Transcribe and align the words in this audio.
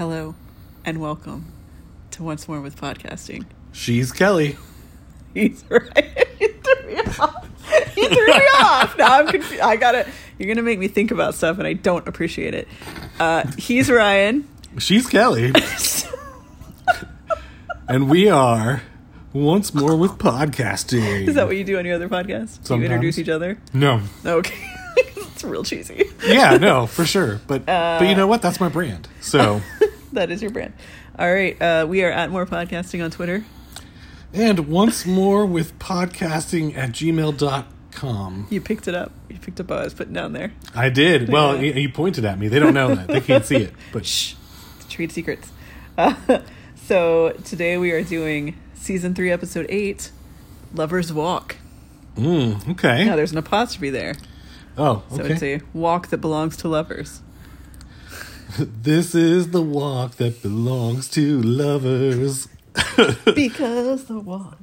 Hello 0.00 0.34
and 0.82 0.98
welcome 0.98 1.52
to 2.12 2.22
Once 2.22 2.48
More 2.48 2.62
with 2.62 2.74
Podcasting. 2.80 3.44
She's 3.70 4.12
Kelly. 4.12 4.56
He's 5.34 5.62
right. 5.68 6.26
he 6.38 6.48
threw 6.48 6.86
me 6.86 6.96
off. 7.18 7.46
He 7.94 8.08
threw 8.08 8.26
me 8.26 8.48
off. 8.60 8.96
Now 8.96 9.18
I'm 9.18 9.26
confused. 9.26 9.60
I 9.60 9.76
gotta. 9.76 10.08
You're 10.38 10.48
gonna 10.48 10.64
make 10.64 10.78
me 10.78 10.88
think 10.88 11.10
about 11.10 11.34
stuff, 11.34 11.58
and 11.58 11.66
I 11.66 11.74
don't 11.74 12.08
appreciate 12.08 12.54
it. 12.54 12.66
Uh, 13.18 13.46
he's 13.58 13.90
Ryan. 13.90 14.48
She's 14.78 15.06
Kelly. 15.06 15.52
and 17.86 18.08
we 18.08 18.26
are 18.26 18.80
once 19.34 19.74
more 19.74 19.94
with 19.96 20.12
podcasting. 20.12 21.28
Is 21.28 21.34
that 21.34 21.46
what 21.46 21.58
you 21.58 21.64
do 21.64 21.76
on 21.78 21.84
your 21.84 21.96
other 21.96 22.08
podcast? 22.08 22.64
Do 22.66 22.76
you 22.76 22.84
introduce 22.84 23.18
each 23.18 23.28
other? 23.28 23.58
No. 23.74 24.00
Okay. 24.24 24.56
it's 24.96 25.44
real 25.44 25.64
cheesy. 25.64 26.04
Yeah, 26.26 26.56
no, 26.58 26.86
for 26.86 27.04
sure. 27.04 27.40
But 27.46 27.68
Uh, 27.68 27.98
but 27.98 28.08
you 28.08 28.14
know 28.14 28.26
what? 28.26 28.42
That's 28.42 28.60
my 28.60 28.68
brand. 28.68 29.08
So 29.20 29.60
That 30.12 30.30
is 30.30 30.42
your 30.42 30.50
brand. 30.50 30.72
All 31.18 31.32
right. 31.32 31.60
Uh, 31.60 31.86
we 31.88 32.02
are 32.02 32.10
at 32.10 32.30
More 32.30 32.46
Podcasting 32.46 33.02
on 33.04 33.10
Twitter. 33.10 33.44
and 34.32 34.68
once 34.68 35.06
more 35.06 35.46
with 35.46 35.78
podcasting 35.78 36.76
at 36.76 36.90
gmail.com. 36.90 38.46
You 38.50 38.60
picked 38.60 38.88
it 38.88 38.94
up. 38.94 39.12
You 39.28 39.38
picked 39.38 39.60
up 39.60 39.68
what 39.70 39.78
I 39.80 39.84
was 39.84 39.94
putting 39.94 40.12
down 40.14 40.32
there. 40.32 40.52
I 40.74 40.88
did. 40.90 41.28
Well, 41.28 41.62
you 41.62 41.72
you 41.72 41.88
pointed 41.88 42.24
at 42.24 42.38
me. 42.38 42.48
They 42.48 42.58
don't 42.58 42.74
know 42.74 42.94
that. 42.94 43.08
They 43.08 43.20
can't 43.20 43.44
see 43.44 43.56
it. 43.56 43.74
But 43.92 44.04
Shh. 44.14 44.34
Trade 44.88 45.12
secrets. 45.12 45.50
Uh, 45.96 46.14
so 46.74 47.30
today 47.44 47.76
we 47.78 47.92
are 47.92 48.02
doing 48.02 48.56
season 48.74 49.14
three, 49.14 49.30
episode 49.30 49.66
eight, 49.68 50.10
"Lovers 50.74 51.12
Walk." 51.12 51.56
mm, 52.16 52.68
okay. 52.72 53.04
Now 53.04 53.14
there's 53.16 53.32
an 53.32 53.38
apostrophe 53.38 53.90
there, 53.90 54.16
Oh, 54.76 55.04
okay. 55.12 55.16
so 55.16 55.24
it's 55.32 55.42
a 55.42 55.60
walk 55.72 56.08
that 56.08 56.18
belongs 56.18 56.56
to 56.58 56.68
lovers. 56.68 57.20
This 58.82 59.14
is 59.14 59.50
the 59.50 59.62
walk 59.62 60.16
that 60.16 60.42
belongs 60.42 61.08
to 61.10 61.40
lovers. 61.42 62.48
because 63.34 64.04
the 64.04 64.18
walk. 64.18 64.58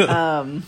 Um. 0.00 0.62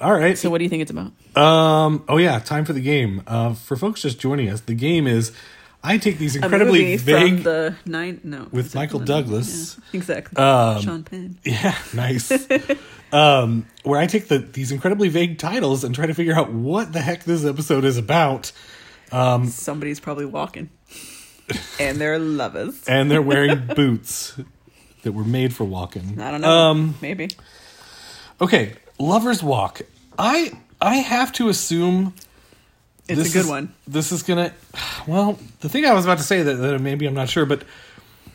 All 0.00 0.12
right. 0.12 0.36
So 0.36 0.50
what 0.50 0.58
do 0.58 0.64
you 0.64 0.70
think 0.70 0.82
it's 0.82 0.90
about? 0.90 1.12
Um. 1.36 2.04
Oh 2.08 2.16
yeah. 2.18 2.38
Time 2.38 2.64
for 2.64 2.72
the 2.72 2.80
game. 2.80 3.22
Uh, 3.26 3.54
for 3.54 3.76
folks 3.76 4.02
just 4.02 4.18
joining 4.20 4.48
us, 4.48 4.60
the 4.62 4.74
game 4.74 5.06
is 5.06 5.32
I 5.82 5.98
take 5.98 6.18
these 6.18 6.36
incredibly 6.36 6.96
vague. 6.96 7.34
from 7.34 7.42
the 7.42 7.76
nine. 7.86 8.20
No, 8.24 8.48
With 8.52 8.74
Michael 8.74 9.00
Douglas. 9.00 9.76
Yeah, 9.92 9.98
exactly. 9.98 10.42
Um, 10.42 10.80
Sean 10.82 11.02
Penn. 11.04 11.38
yeah. 11.44 11.76
Nice. 11.94 12.32
um. 13.12 13.66
Where 13.84 14.00
I 14.00 14.06
take 14.06 14.28
the 14.28 14.38
these 14.38 14.72
incredibly 14.72 15.08
vague 15.08 15.38
titles 15.38 15.84
and 15.84 15.94
try 15.94 16.06
to 16.06 16.14
figure 16.14 16.34
out 16.34 16.52
what 16.52 16.92
the 16.92 17.00
heck 17.00 17.24
this 17.24 17.44
episode 17.44 17.84
is 17.84 17.96
about, 17.98 18.52
Somebody's 19.10 20.00
probably 20.00 20.24
walking, 20.24 20.70
and 21.80 21.98
they're 22.00 22.18
lovers. 22.18 22.86
and 22.88 23.10
they're 23.10 23.22
wearing 23.22 23.66
boots 23.76 24.38
that 25.02 25.12
were 25.12 25.24
made 25.24 25.54
for 25.54 25.64
walking. 25.64 26.20
I 26.20 26.30
don't 26.30 26.40
know. 26.40 26.50
Um. 26.70 26.94
Maybe. 27.02 27.30
Okay. 28.40 28.74
Lovers 28.98 29.42
walk. 29.42 29.82
I 30.18 30.52
I 30.80 30.96
have 30.96 31.32
to 31.34 31.48
assume. 31.48 32.14
It's 33.08 33.20
a 33.30 33.32
good 33.32 33.40
is- 33.44 33.48
one. 33.48 33.74
This 33.86 34.12
is 34.12 34.22
gonna. 34.22 34.52
Well, 35.06 35.38
the 35.60 35.68
thing 35.68 35.84
I 35.84 35.92
was 35.92 36.04
about 36.04 36.18
to 36.18 36.24
say 36.24 36.42
that, 36.42 36.54
that 36.54 36.80
maybe 36.80 37.06
I'm 37.06 37.14
not 37.14 37.28
sure, 37.28 37.44
but 37.46 37.64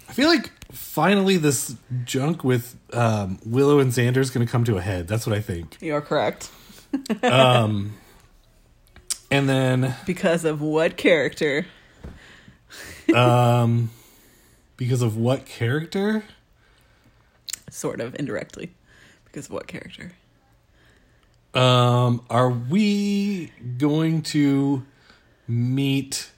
I 0.09 0.13
feel 0.13 0.27
like 0.27 0.51
finally 0.71 1.37
this 1.37 1.75
junk 2.03 2.43
with 2.43 2.75
um, 2.93 3.39
Willow 3.45 3.79
and 3.79 3.91
Xander 3.91 4.17
is 4.17 4.29
gonna 4.29 4.45
come 4.45 4.63
to 4.65 4.77
a 4.77 4.81
head. 4.81 5.07
That's 5.07 5.25
what 5.25 5.35
I 5.37 5.41
think. 5.41 5.77
You're 5.81 6.01
correct. 6.01 6.49
Um 7.23 7.93
And 9.31 9.47
then 9.49 9.95
Because 10.05 10.45
of 10.45 10.61
what 10.61 10.95
character? 10.97 11.65
Um, 13.15 13.89
because 14.77 15.01
of 15.01 15.15
what 15.17 15.45
character? 15.45 16.23
Sort 17.69 17.99
of 18.01 18.15
indirectly. 18.15 18.71
Because 19.25 19.45
of 19.47 19.51
what 19.51 19.67
character? 19.67 20.11
Um, 21.53 22.23
are 22.29 22.49
we 22.49 23.51
going 23.77 24.21
to 24.23 24.85
meet 25.47 26.29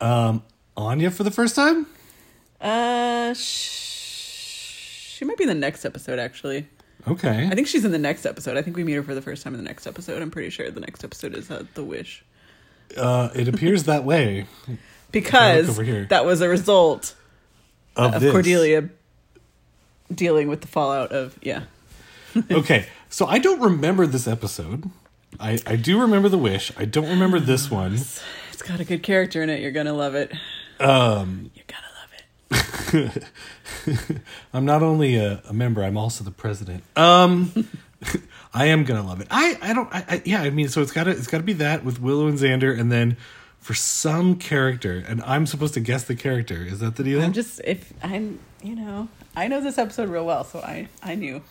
um, 0.00 0.42
Anya 0.76 1.10
for 1.10 1.22
the 1.24 1.30
first 1.30 1.54
time? 1.54 1.86
Uh, 2.60 3.32
sh- 3.32 5.16
she 5.16 5.24
might 5.24 5.36
be 5.38 5.44
in 5.44 5.48
the 5.48 5.54
next 5.54 5.84
episode. 5.84 6.18
Actually, 6.18 6.66
Okay. 7.08 7.46
I 7.50 7.54
think 7.54 7.66
she's 7.66 7.84
in 7.86 7.92
the 7.92 7.98
next 7.98 8.26
episode. 8.26 8.56
I 8.58 8.62
think 8.62 8.76
we 8.76 8.84
meet 8.84 8.92
her 8.94 9.02
for 9.02 9.14
the 9.14 9.22
first 9.22 9.42
time 9.42 9.54
in 9.54 9.58
the 9.58 9.64
next 9.68 9.86
episode. 9.86 10.20
I'm 10.20 10.30
pretty 10.30 10.50
sure 10.50 10.70
the 10.70 10.80
next 10.80 11.02
episode 11.04 11.34
is 11.34 11.50
uh, 11.50 11.64
the 11.74 11.82
Wish 11.84 12.22
Uh, 12.96 13.30
it 13.34 13.48
appears 13.48 13.84
that 13.84 14.04
way. 14.04 14.46
Because 15.12 15.76
that 16.08 16.24
was 16.24 16.40
a 16.40 16.48
result 16.48 17.14
Of, 17.96 18.22
of. 18.22 18.32
Cordelia 18.32 18.88
dealing 20.14 20.48
with 20.48 20.60
the 20.60 20.68
fallout 20.68 21.12
of 21.12 21.38
yeah. 21.42 21.62
okay, 22.50 22.86
so 23.08 23.26
I 23.26 23.38
don't 23.38 23.60
remember 23.60 24.06
this 24.06 24.26
episode. 24.28 24.88
I, 25.38 25.58
I 25.66 25.76
do 25.76 26.00
remember 26.00 26.28
the 26.28 26.38
wish. 26.38 26.72
I 26.76 26.84
don't 26.84 27.08
remember 27.08 27.40
this 27.40 27.70
one. 27.70 27.94
It's 27.94 28.62
got 28.62 28.80
a 28.80 28.84
good 28.84 29.02
character 29.02 29.42
in 29.42 29.50
it. 29.50 29.60
You're 29.60 29.70
gonna 29.72 29.94
love 29.94 30.14
it. 30.14 30.32
Um, 30.78 31.50
You're 31.54 31.64
gonna 31.66 33.02
love 33.02 33.14
it. 33.14 34.22
I'm 34.52 34.64
not 34.64 34.82
only 34.82 35.16
a, 35.16 35.42
a 35.48 35.52
member; 35.52 35.82
I'm 35.82 35.96
also 35.96 36.24
the 36.24 36.30
president. 36.30 36.82
Um, 36.96 37.68
I 38.54 38.66
am 38.66 38.84
gonna 38.84 39.06
love 39.06 39.20
it. 39.20 39.28
I 39.30 39.58
I 39.62 39.72
don't. 39.72 39.88
I, 39.94 40.04
I 40.08 40.22
yeah. 40.24 40.42
I 40.42 40.50
mean, 40.50 40.68
so 40.68 40.82
it's 40.82 40.92
got 40.92 41.04
to 41.04 41.10
it's 41.10 41.26
got 41.26 41.38
to 41.38 41.44
be 41.44 41.52
that 41.54 41.84
with 41.84 42.00
Willow 42.00 42.26
and 42.26 42.38
Xander, 42.38 42.78
and 42.78 42.90
then 42.90 43.16
for 43.60 43.74
some 43.74 44.36
character, 44.36 45.04
and 45.06 45.22
I'm 45.22 45.46
supposed 45.46 45.74
to 45.74 45.80
guess 45.80 46.04
the 46.04 46.16
character. 46.16 46.64
Is 46.64 46.80
that 46.80 46.96
the 46.96 47.04
deal? 47.04 47.22
I'm 47.22 47.32
just 47.32 47.60
if 47.64 47.92
I'm 48.02 48.40
you 48.62 48.74
know 48.74 49.08
I 49.36 49.48
know 49.48 49.60
this 49.60 49.78
episode 49.78 50.08
real 50.08 50.26
well, 50.26 50.44
so 50.44 50.60
I 50.60 50.88
I 51.02 51.14
knew. 51.14 51.42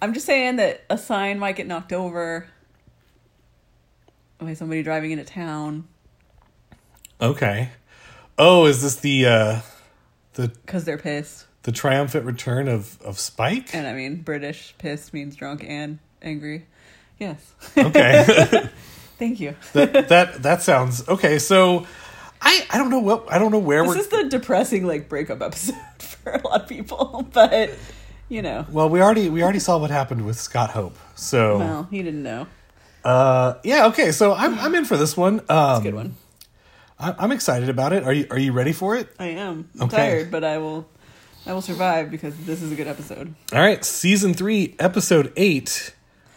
I'm 0.00 0.14
just 0.14 0.26
saying 0.26 0.56
that 0.56 0.84
a 0.88 0.96
sign 0.98 1.38
might 1.38 1.56
get 1.56 1.66
knocked 1.66 1.92
over 1.92 2.46
by 4.38 4.54
somebody 4.54 4.82
driving 4.84 5.10
into 5.10 5.24
town 5.24 5.88
okay. 7.20 7.70
Oh, 8.36 8.66
is 8.66 8.82
this 8.82 8.96
the 8.96 9.26
uh, 9.26 9.60
the 10.34 10.48
because 10.48 10.84
they're 10.84 10.98
pissed. 10.98 11.46
the 11.64 11.72
triumphant 11.72 12.24
return 12.24 12.68
of 12.68 13.00
of 13.02 13.18
Spike? 13.18 13.74
And 13.74 13.86
I 13.86 13.92
mean, 13.92 14.22
British 14.22 14.74
pissed 14.78 15.12
means 15.12 15.36
drunk 15.36 15.64
and 15.66 15.98
angry. 16.22 16.66
Yes. 17.18 17.54
Okay. 17.76 18.68
Thank 19.18 19.40
you. 19.40 19.54
that 19.72 19.92
that 20.08 20.42
that 20.42 20.62
sounds 20.62 21.06
okay. 21.08 21.38
So, 21.38 21.86
I 22.40 22.66
I 22.70 22.78
don't 22.78 22.90
know 22.90 23.00
what 23.00 23.30
I 23.32 23.38
don't 23.38 23.50
know 23.52 23.58
where 23.58 23.82
This 23.84 23.88
we're. 23.94 24.00
is 24.00 24.08
the 24.08 24.24
depressing 24.28 24.86
like 24.86 25.08
breakup 25.08 25.42
episode 25.42 25.74
for 25.98 26.32
a 26.32 26.46
lot 26.46 26.62
of 26.62 26.68
people, 26.68 27.26
but 27.32 27.70
you 28.28 28.42
know, 28.42 28.66
well, 28.70 28.88
we 28.88 29.00
already 29.00 29.28
we 29.28 29.42
already 29.42 29.58
saw 29.58 29.78
what 29.78 29.90
happened 29.90 30.24
with 30.24 30.38
Scott 30.38 30.70
Hope. 30.70 30.96
So, 31.16 31.58
well, 31.58 31.88
he 31.90 32.02
didn't 32.02 32.22
know. 32.22 32.46
uh, 33.04 33.54
yeah, 33.64 33.86
okay. 33.86 34.12
So 34.12 34.34
I'm 34.34 34.58
I'm 34.58 34.74
in 34.74 34.84
for 34.84 34.96
this 34.96 35.16
one. 35.16 35.40
Um, 35.48 35.70
It's 35.70 35.80
a 35.80 35.82
good 35.82 35.94
one. 35.94 36.14
I, 37.00 37.14
I'm 37.18 37.32
excited 37.32 37.68
about 37.68 37.92
it. 37.92 38.02
Are 38.04 38.12
you 38.12 38.26
are 38.30 38.38
you 38.38 38.52
ready 38.52 38.72
for 38.72 38.96
it? 38.96 39.08
I 39.18 39.26
am 39.28 39.68
I'm 39.76 39.86
Okay. 39.86 39.96
tired, 39.96 40.30
but 40.30 40.44
I 40.44 40.58
will. 40.58 40.86
I 41.46 41.54
will 41.54 41.62
survive 41.62 42.10
because 42.10 42.36
this 42.44 42.60
is 42.60 42.70
a 42.72 42.74
good 42.74 42.88
episode. 42.88 43.34
All 43.54 43.60
right, 43.60 43.82
season 43.82 44.34
three, 44.34 44.74
episode 44.78 45.32
eight, 45.36 45.94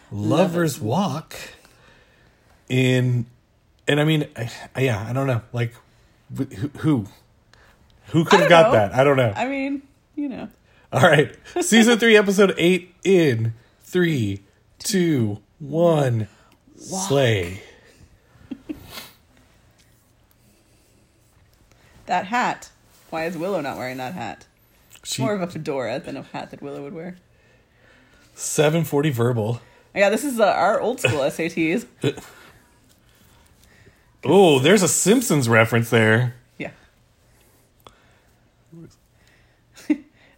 Lovers 0.10 0.80
Walk. 0.80 1.36
In, 2.72 3.26
and 3.86 4.00
I 4.00 4.06
mean, 4.06 4.28
I, 4.38 4.50
I- 4.76 4.82
yeah, 4.82 5.06
I 5.08 5.12
don't 5.12 5.28
know, 5.28 5.42
like, 5.52 5.74
who 6.38 6.46
who, 6.78 7.06
who 8.08 8.24
could 8.24 8.40
have 8.40 8.50
got 8.50 8.68
know. 8.68 8.72
that? 8.74 8.96
I 8.96 9.04
don't 9.04 9.18
know. 9.18 9.34
I 9.36 9.46
mean, 9.46 9.82
you 10.16 10.30
know. 10.30 10.48
All 10.94 11.02
right. 11.02 11.36
Season 11.60 12.00
three, 12.00 12.16
episode 12.16 12.54
eight 12.58 12.94
in 13.04 13.54
three, 13.82 14.42
two, 14.80 15.40
one. 15.60 16.28
Slay. 16.78 17.62
That 22.08 22.26
hat. 22.26 22.70
Why 23.10 23.26
is 23.26 23.38
Willow 23.38 23.62
not 23.62 23.78
wearing 23.78 23.98
that 23.98 24.14
hat? 24.14 24.46
She, 25.04 25.22
More 25.22 25.34
of 25.34 25.42
a 25.42 25.48
fedora 25.48 26.00
than 26.00 26.18
a 26.18 26.24
hat 26.24 26.52
that 26.52 26.62
Willow 26.62 26.84
would 26.84 26.94
wear. 26.94 27.16
740 28.36 29.10
verbal. 29.12 29.62
Yeah, 29.96 30.10
this 30.10 30.24
is 30.26 30.40
uh, 30.40 30.46
our 30.46 30.80
old 30.82 31.00
school 31.00 31.20
SATs. 31.20 31.86
Oh, 34.24 34.60
there's 34.60 34.84
a 34.84 34.88
Simpsons 34.88 35.50
reference 35.50 35.90
there. 35.90 36.36
Yeah. 36.58 36.72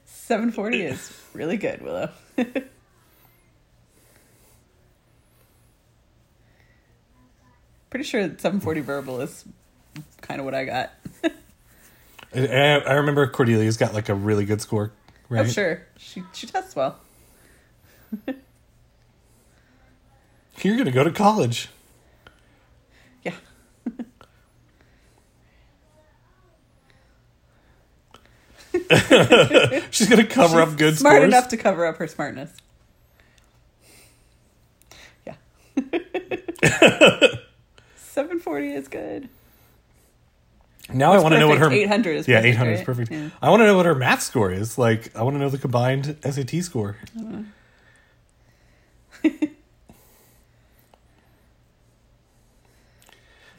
740 0.05 0.81
is 0.81 1.21
really 1.33 1.57
good, 1.57 1.81
Willow. 1.81 2.09
Pretty 7.89 8.05
sure 8.05 8.21
740 8.21 8.81
verbal 8.81 9.21
is 9.21 9.43
kind 10.21 10.39
of 10.39 10.45
what 10.45 10.55
I 10.55 10.65
got. 10.65 10.91
I, 12.33 12.81
I 12.87 12.93
remember 12.93 13.27
Cordelia's 13.27 13.77
got 13.77 13.93
like 13.93 14.09
a 14.09 14.15
really 14.15 14.45
good 14.45 14.61
score, 14.61 14.91
oh, 14.95 15.11
right? 15.29 15.45
Oh, 15.45 15.49
sure. 15.49 15.85
She 15.97 16.23
she 16.33 16.47
tests 16.47 16.75
well. 16.75 16.97
You're 20.61 20.75
going 20.75 20.85
to 20.85 20.91
go 20.91 21.03
to 21.03 21.11
college. 21.11 21.69
She's 29.91 30.09
gonna 30.09 30.25
cover 30.25 30.61
up 30.61 30.77
good 30.77 30.97
Smart 30.97 31.15
scores. 31.17 31.27
enough 31.27 31.47
to 31.49 31.57
cover 31.57 31.85
up 31.85 31.97
her 31.97 32.07
smartness. 32.07 32.51
Yeah. 35.25 35.35
740 37.95 38.67
is 38.73 38.87
good. 38.87 39.29
now 40.93 41.13
I 41.13 41.19
want 41.19 41.33
to 41.33 41.39
know 41.39 41.47
what 41.47 41.57
her 41.59 41.71
800 41.71 42.11
is 42.17 42.27
yeah 42.27 42.35
perfect, 42.37 42.45
eight 42.53 42.57
hundred 42.57 42.71
is 42.73 42.81
perfect. 42.83 43.11
Yeah. 43.11 43.29
I 43.41 43.49
want 43.49 43.61
to 43.61 43.65
know 43.65 43.75
what 43.75 43.85
her 43.85 43.95
math 43.95 44.21
score 44.21 44.51
is. 44.51 44.77
Like 44.77 45.15
I 45.15 45.23
want 45.23 45.35
to 45.35 45.39
know 45.39 45.49
the 45.49 45.57
combined 45.57 46.17
SAT 46.23 46.63
score. 46.63 46.97
Uh. 47.17 47.43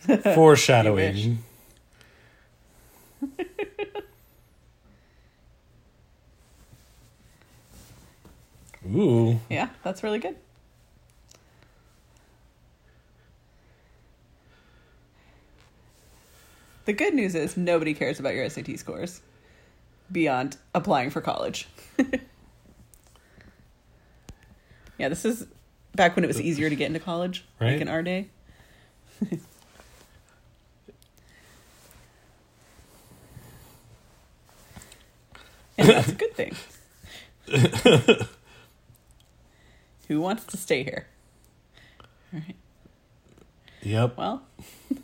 Wish. 0.06 0.20
Foreshadowing. 0.34 1.38
Ooh. 8.86 9.40
Yeah, 9.48 9.68
that's 9.82 10.02
really 10.02 10.18
good. 10.18 10.36
The 16.84 16.92
good 16.92 17.14
news 17.14 17.34
is 17.34 17.56
nobody 17.56 17.94
cares 17.94 18.20
about 18.20 18.34
your 18.34 18.48
SAT 18.50 18.78
scores 18.78 19.22
beyond 20.12 20.58
applying 20.74 21.08
for 21.10 21.22
college. 21.22 21.66
yeah, 24.98 25.08
this 25.08 25.24
is 25.24 25.46
back 25.94 26.14
when 26.14 26.24
it 26.24 26.28
was 26.28 26.40
easier 26.40 26.68
to 26.68 26.76
get 26.76 26.88
into 26.88 27.00
college, 27.00 27.44
Right. 27.58 27.72
like 27.72 27.80
in 27.80 27.88
our 27.88 28.02
day. 28.02 28.28
and 35.78 35.88
that's 35.88 36.08
a 36.08 36.14
good 36.14 36.34
thing. 36.34 36.54
Who 40.08 40.20
wants 40.20 40.44
to 40.46 40.56
stay 40.56 40.82
here? 40.84 41.06
All 42.32 42.40
right. 42.40 42.56
Yep. 43.82 44.16
Well, 44.16 44.42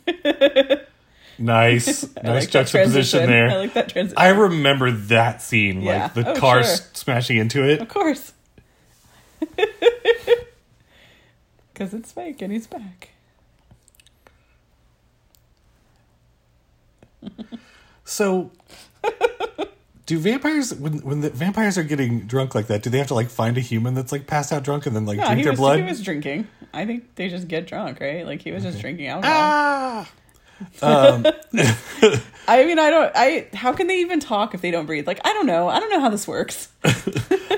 Nice. 1.37 2.03
Nice 2.23 2.25
like 2.25 2.49
juxtaposition 2.51 3.25
there. 3.27 3.49
I 3.49 3.55
like 3.57 3.73
that 3.73 3.89
transition. 3.89 4.17
I 4.17 4.27
remember 4.29 4.91
that 4.91 5.41
scene, 5.41 5.81
Yeah. 5.81 6.03
like 6.03 6.13
the 6.13 6.31
Oh, 6.31 6.35
car 6.35 6.63
sure. 6.63 6.75
smashing 6.93 7.37
into 7.37 7.67
it. 7.67 7.81
Of 7.81 7.87
course. 7.89 8.33
Because 11.73 11.95
it's 11.95 12.11
fake 12.11 12.43
and 12.43 12.53
he's 12.53 12.67
back. 12.67 13.09
So, 18.05 18.51
do 20.11 20.19
vampires 20.19 20.73
when 20.75 20.93
when 20.99 21.21
the 21.21 21.29
vampires 21.29 21.77
are 21.77 21.83
getting 21.83 22.21
drunk 22.27 22.53
like 22.53 22.67
that? 22.67 22.83
Do 22.83 22.89
they 22.89 22.97
have 22.97 23.07
to 23.07 23.13
like 23.13 23.29
find 23.29 23.57
a 23.57 23.61
human 23.61 23.93
that's 23.93 24.11
like 24.11 24.27
passed 24.27 24.51
out 24.51 24.63
drunk 24.63 24.85
and 24.85 24.95
then 24.95 25.05
like 25.05 25.17
No, 25.17 25.25
drink 25.25 25.37
he 25.37 25.43
their 25.43 25.53
was, 25.53 25.59
blood? 25.59 25.79
he 25.79 25.85
was 25.85 26.01
drinking. 26.01 26.47
I 26.73 26.85
think 26.85 27.15
they 27.15 27.29
just 27.29 27.47
get 27.47 27.67
drunk, 27.67 27.99
right? 28.01 28.25
Like 28.25 28.41
he 28.41 28.51
was 28.51 28.63
just 28.63 28.79
drinking 28.81 29.07
alcohol. 29.07 29.33
ah. 29.35 30.11
Um, 30.83 31.25
I 32.47 32.65
mean, 32.65 32.77
I 32.77 32.89
don't. 32.91 33.11
I 33.15 33.47
how 33.53 33.73
can 33.73 33.87
they 33.87 33.99
even 34.01 34.19
talk 34.19 34.53
if 34.53 34.61
they 34.61 34.69
don't 34.69 34.85
breathe? 34.85 35.07
Like 35.07 35.19
I 35.25 35.33
don't 35.33 35.47
know. 35.47 35.67
I 35.67 35.79
don't 35.79 35.89
know 35.89 35.99
how 35.99 36.09
this 36.09 36.27
works. 36.27 36.67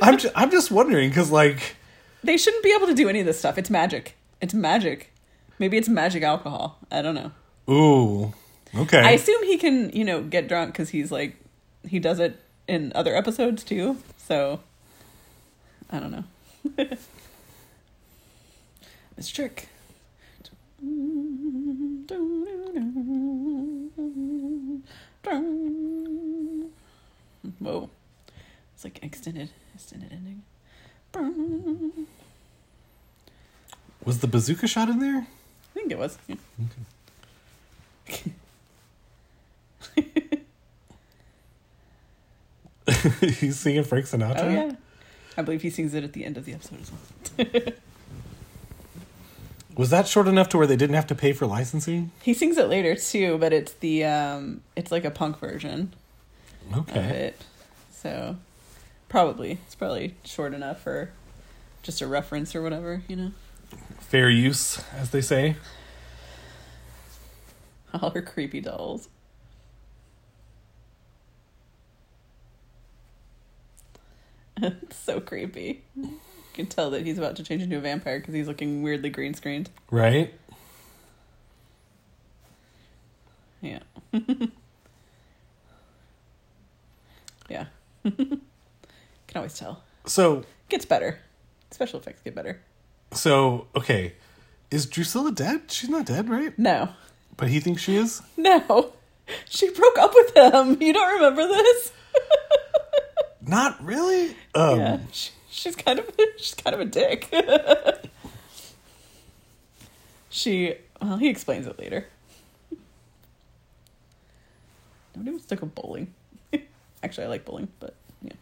I'm 0.01 0.17
I'm 0.35 0.49
just 0.49 0.71
wondering 0.71 1.09
because 1.09 1.29
like 1.31 1.75
They 2.23 2.37
shouldn't 2.37 2.63
be 2.63 2.73
able 2.73 2.87
to 2.87 2.93
do 2.93 3.09
any 3.09 3.19
of 3.19 3.25
this 3.25 3.37
stuff. 3.39 3.57
It's 3.57 3.69
magic. 3.69 4.15
It's 4.39 4.53
magic. 4.53 5.11
Maybe 5.59 5.75
it's 5.77 5.89
magic 5.89 6.23
alcohol. 6.23 6.77
I 6.91 7.01
don't 7.01 7.15
know. 7.15 7.31
ooh 7.69 8.33
okay 8.75 8.99
I 8.99 9.11
assume 9.11 9.43
he 9.43 9.57
can, 9.57 9.89
you 9.91 10.03
know, 10.05 10.21
get 10.23 10.47
drunk 10.47 10.71
because 10.71 10.89
he's 10.89 11.11
like, 11.11 11.35
he 11.87 11.99
does 11.99 12.19
it 12.19 12.39
in 12.67 12.91
other 12.95 13.15
episodes 13.15 13.63
too. 13.63 13.97
So, 14.17 14.59
I 15.89 15.99
don't 15.99 16.11
know. 16.11 16.23
this 19.15 19.29
trick. 19.29 19.67
Whoa. 27.59 27.89
It's 28.73 28.83
like 28.83 29.03
extended, 29.03 29.49
extended 29.73 30.11
ending. 30.11 30.43
was 34.03 34.19
the 34.19 34.27
bazooka 34.27 34.67
shot 34.67 34.89
in 34.89 34.99
there? 34.99 35.19
I 35.19 35.73
think 35.73 35.91
it 35.91 35.97
was. 35.97 36.17
Yeah. 36.27 36.35
He's 43.21 43.59
singing 43.59 43.83
Frank 43.83 44.05
Sinatra. 44.05 44.43
Oh 44.43 44.49
yeah. 44.49 44.71
I 45.37 45.41
believe 45.41 45.61
he 45.63 45.69
sings 45.71 45.93
it 45.93 46.03
at 46.03 46.13
the 46.13 46.23
end 46.25 46.37
of 46.37 46.45
the 46.45 46.53
episode 46.53 46.79
as 46.81 46.91
well. 46.91 47.73
Was 49.75 49.89
that 49.89 50.07
short 50.07 50.27
enough 50.27 50.49
to 50.49 50.57
where 50.59 50.67
they 50.67 50.75
didn't 50.75 50.95
have 50.95 51.07
to 51.07 51.15
pay 51.15 51.33
for 51.33 51.47
licensing? 51.47 52.11
He 52.21 52.33
sings 52.35 52.57
it 52.57 52.67
later 52.67 52.95
too, 52.95 53.37
but 53.39 53.51
it's 53.53 53.73
the 53.73 54.03
um 54.05 54.61
it's 54.75 54.91
like 54.91 55.03
a 55.05 55.11
punk 55.11 55.39
version 55.39 55.93
of 56.71 56.87
Okay. 56.89 56.99
it. 56.99 57.41
So 57.91 58.37
probably 59.09 59.53
it's 59.65 59.73
probably 59.75 60.13
short 60.23 60.53
enough 60.53 60.81
for 60.83 61.09
just 61.81 62.01
a 62.01 62.07
reference 62.07 62.55
or 62.55 62.61
whatever, 62.61 63.01
you 63.07 63.15
know. 63.15 63.31
Fair 63.99 64.29
use, 64.29 64.79
as 64.95 65.09
they 65.09 65.21
say. 65.21 65.55
All 67.93 68.11
her 68.11 68.21
creepy 68.21 68.61
dolls. 68.61 69.09
it's 74.61 74.97
so 74.97 75.19
creepy. 75.19 75.83
You 75.95 76.19
can 76.53 76.65
tell 76.67 76.91
that 76.91 77.05
he's 77.05 77.17
about 77.17 77.35
to 77.37 77.43
change 77.43 77.63
into 77.63 77.77
a 77.77 77.81
vampire 77.81 78.19
because 78.19 78.33
he's 78.33 78.47
looking 78.47 78.83
weirdly 78.83 79.09
green 79.09 79.33
screened. 79.33 79.69
Right? 79.89 80.33
Yeah. 83.61 83.79
yeah. 87.49 87.65
can 88.03 88.41
always 89.35 89.57
tell. 89.57 89.81
So 90.05 90.43
Gets 90.69 90.85
better. 90.85 91.19
Special 91.71 91.99
effects 91.99 92.21
get 92.23 92.35
better. 92.35 92.61
so 93.13 93.67
okay. 93.75 94.13
Is 94.69 94.85
Drusilla 94.85 95.31
dead? 95.31 95.71
She's 95.71 95.89
not 95.89 96.05
dead, 96.05 96.29
right? 96.29 96.57
No. 96.57 96.89
But 97.37 97.47
he 97.49 97.59
thinks 97.59 97.81
she 97.81 97.95
is? 97.95 98.21
No. 98.37 98.93
She 99.49 99.69
broke 99.71 99.97
up 99.99 100.11
with 100.13 100.35
him. 100.35 100.81
You 100.81 100.93
don't 100.93 101.13
remember 101.15 101.47
this? 101.47 101.91
Not 103.45 103.83
really? 103.83 104.35
Um 104.55 104.79
yeah. 104.79 104.99
She, 105.11 105.31
she's 105.49 105.75
kind 105.75 105.99
of 105.99 106.09
she's 106.37 106.55
kind 106.55 106.73
of 106.73 106.79
a 106.79 106.85
dick. 106.85 107.29
she 110.29 110.75
well, 111.01 111.17
he 111.17 111.29
explains 111.29 111.67
it 111.67 111.77
later. 111.77 112.07
Nobody 115.15 115.31
wants 115.31 115.45
to 115.47 115.55
go 115.55 115.67
bowling. 115.67 116.13
Actually, 117.03 117.25
I 117.25 117.27
like 117.27 117.45
bowling, 117.45 117.67
but 117.79 117.95
yeah. 118.21 118.33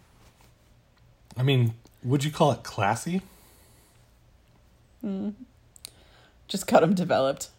I 1.38 1.44
mean, 1.44 1.74
would 2.04 2.24
you 2.24 2.32
call 2.32 2.52
it 2.52 2.64
classy? 2.64 3.22
Just 6.48 6.68
got 6.68 6.84
him 6.84 6.94
developed. 6.94 7.50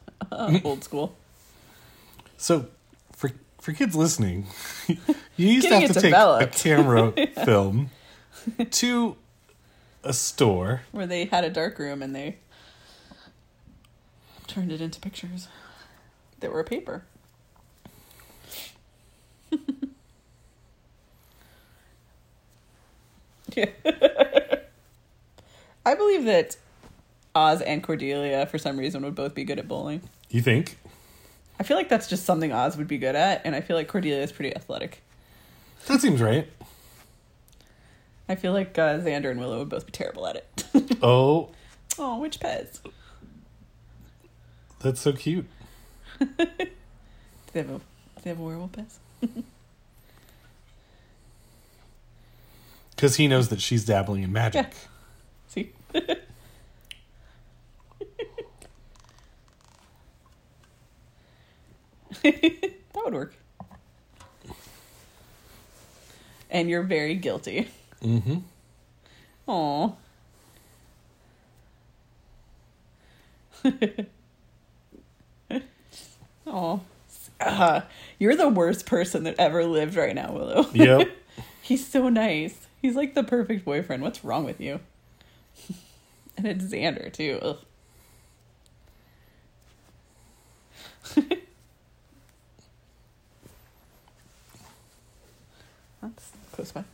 old 0.64 0.84
school. 0.84 1.16
So, 2.36 2.66
for 3.62 3.72
kids 3.72 3.94
listening, 3.94 4.46
you 4.88 4.98
used 5.36 5.68
to 5.68 5.78
have 5.78 5.86
to 5.88 5.94
take 5.94 6.02
developed. 6.02 6.56
a 6.56 6.58
camera 6.62 7.12
film 7.44 7.90
to 8.72 9.16
a 10.02 10.12
store. 10.12 10.82
Where 10.90 11.06
they 11.06 11.26
had 11.26 11.44
a 11.44 11.50
dark 11.50 11.78
room 11.78 12.02
and 12.02 12.14
they 12.14 12.38
turned 14.48 14.72
it 14.72 14.80
into 14.80 15.00
pictures 15.00 15.46
that 16.40 16.52
were 16.52 16.64
paper. 16.64 17.04
yeah. 23.54 23.66
I 25.86 25.94
believe 25.94 26.24
that 26.24 26.56
Oz 27.34 27.60
and 27.60 27.80
Cordelia, 27.82 28.46
for 28.46 28.58
some 28.58 28.76
reason, 28.76 29.04
would 29.04 29.14
both 29.14 29.34
be 29.34 29.44
good 29.44 29.58
at 29.60 29.68
bowling. 29.68 30.02
You 30.30 30.42
think? 30.42 30.78
I 31.62 31.64
feel 31.64 31.76
like 31.76 31.88
that's 31.88 32.08
just 32.08 32.24
something 32.24 32.50
Oz 32.52 32.76
would 32.76 32.88
be 32.88 32.98
good 32.98 33.14
at, 33.14 33.42
and 33.44 33.54
I 33.54 33.60
feel 33.60 33.76
like 33.76 33.86
Cordelia 33.86 34.20
is 34.20 34.32
pretty 34.32 34.52
athletic. 34.52 35.00
That 35.86 36.00
seems 36.00 36.20
right. 36.20 36.48
I 38.28 38.34
feel 38.34 38.52
like 38.52 38.76
uh, 38.76 38.98
Xander 38.98 39.30
and 39.30 39.38
Willow 39.38 39.60
would 39.60 39.68
both 39.68 39.86
be 39.86 39.92
terrible 39.92 40.26
at 40.26 40.34
it. 40.34 40.64
Oh, 41.04 41.50
oh, 42.00 42.18
which 42.18 42.40
Pez? 42.40 42.80
that's 44.80 45.00
so 45.00 45.12
cute. 45.12 45.46
Do 46.18 46.26
they 46.36 47.60
have 47.60 47.70
a, 47.70 47.78
do 47.78 47.80
they 48.24 48.30
have 48.30 48.40
a 48.40 48.42
werewolf 48.42 48.72
Pez? 48.72 48.98
Because 52.96 53.14
he 53.18 53.28
knows 53.28 53.50
that 53.50 53.60
she's 53.60 53.84
dabbling 53.84 54.24
in 54.24 54.32
magic. 54.32 54.66
Yeah. 54.66 54.78
See? 55.46 55.72
that 62.30 63.04
would 63.04 63.14
work. 63.14 63.34
and 66.50 66.68
you're 66.68 66.82
very 66.82 67.14
guilty. 67.16 67.68
Mm-hmm. 68.02 68.38
Aw. 69.48 69.92
Aw. 76.46 76.78
Uh, 77.40 77.80
you're 78.18 78.36
the 78.36 78.48
worst 78.48 78.86
person 78.86 79.24
that 79.24 79.34
ever 79.38 79.64
lived 79.64 79.96
right 79.96 80.14
now, 80.14 80.32
Willow. 80.32 80.66
Yep. 80.72 81.08
He's 81.62 81.84
so 81.86 82.08
nice. 82.08 82.66
He's 82.80 82.94
like 82.94 83.14
the 83.14 83.24
perfect 83.24 83.64
boyfriend. 83.64 84.02
What's 84.02 84.24
wrong 84.24 84.44
with 84.44 84.60
you? 84.60 84.80
and 86.36 86.46
it's 86.46 86.64
Xander, 86.64 87.12
too. 87.12 87.56
Ugh. 96.76 96.84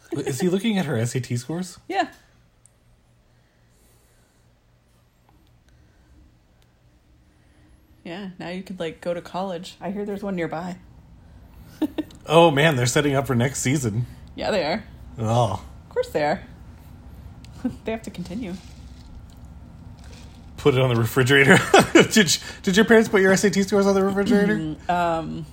That's 0.00 0.08
close. 0.12 0.26
Is 0.26 0.40
he 0.40 0.48
looking 0.48 0.78
at 0.78 0.86
her 0.86 1.04
SAT 1.04 1.38
scores? 1.38 1.78
Yeah. 1.88 2.08
Yeah, 8.04 8.30
now 8.38 8.50
you 8.50 8.62
could 8.62 8.78
like 8.78 9.00
go 9.00 9.14
to 9.14 9.20
college. 9.22 9.76
I 9.80 9.90
hear 9.90 10.04
there's 10.04 10.22
one 10.22 10.36
nearby. 10.36 10.76
Oh 12.26 12.50
man, 12.50 12.76
they're 12.76 12.86
setting 12.86 13.14
up 13.14 13.26
for 13.26 13.34
next 13.34 13.60
season. 13.60 14.06
Yeah, 14.34 14.50
they 14.50 14.64
are. 14.64 14.82
Oh, 15.18 15.62
Of 15.82 15.88
course 15.90 16.08
they 16.08 16.24
are. 16.24 16.42
they 17.84 17.92
have 17.92 18.00
to 18.04 18.10
continue. 18.10 18.54
put 20.56 20.72
it 20.74 20.80
on 20.80 20.88
the 20.94 20.98
refrigerator. 20.98 21.58
did 22.12 22.34
Did 22.62 22.76
your 22.78 22.86
parents 22.86 23.10
put 23.10 23.20
your 23.20 23.36
SAT 23.36 23.56
scores 23.56 23.84
on 23.86 23.94
the 23.94 24.02
refrigerator? 24.02 24.74
Um 24.88 25.44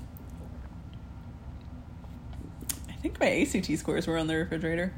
I 2.88 2.94
think 3.02 3.10
my 3.22 3.42
ACT 3.42 3.78
scores 3.78 4.08
were 4.08 4.18
on 4.18 4.28
the 4.28 4.36
refrigerator. 4.36 4.94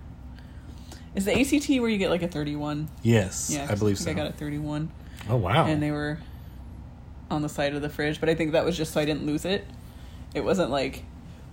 Is 1.16 1.26
the 1.26 1.40
ACT 1.40 1.70
where 1.82 1.90
you 1.90 1.98
get 2.00 2.10
like 2.10 2.24
a 2.24 2.28
31? 2.28 2.88
Yes, 3.04 3.52
Yeah, 3.54 3.68
I 3.70 3.76
believe 3.76 3.98
think 3.98 4.18
so. 4.18 4.22
I 4.22 4.26
got 4.26 4.34
a 4.34 4.36
31 4.36 4.92
oh 5.30 5.36
wow. 5.36 5.66
and 5.66 5.82
they 5.82 5.92
were 5.92 6.18
on 7.30 7.42
the 7.44 7.50
side 7.50 7.76
of 7.76 7.82
the 7.82 7.90
fridge, 7.90 8.20
but 8.20 8.30
I 8.30 8.36
think 8.36 8.54
that 8.54 8.66
was 8.66 8.76
just 8.76 8.94
so 8.94 9.00
I 9.02 9.06
didn't 9.06 9.26
lose 9.26 9.46
it. 9.46 9.66
It 10.34 10.44
wasn't 10.44 10.72
like 10.72 11.04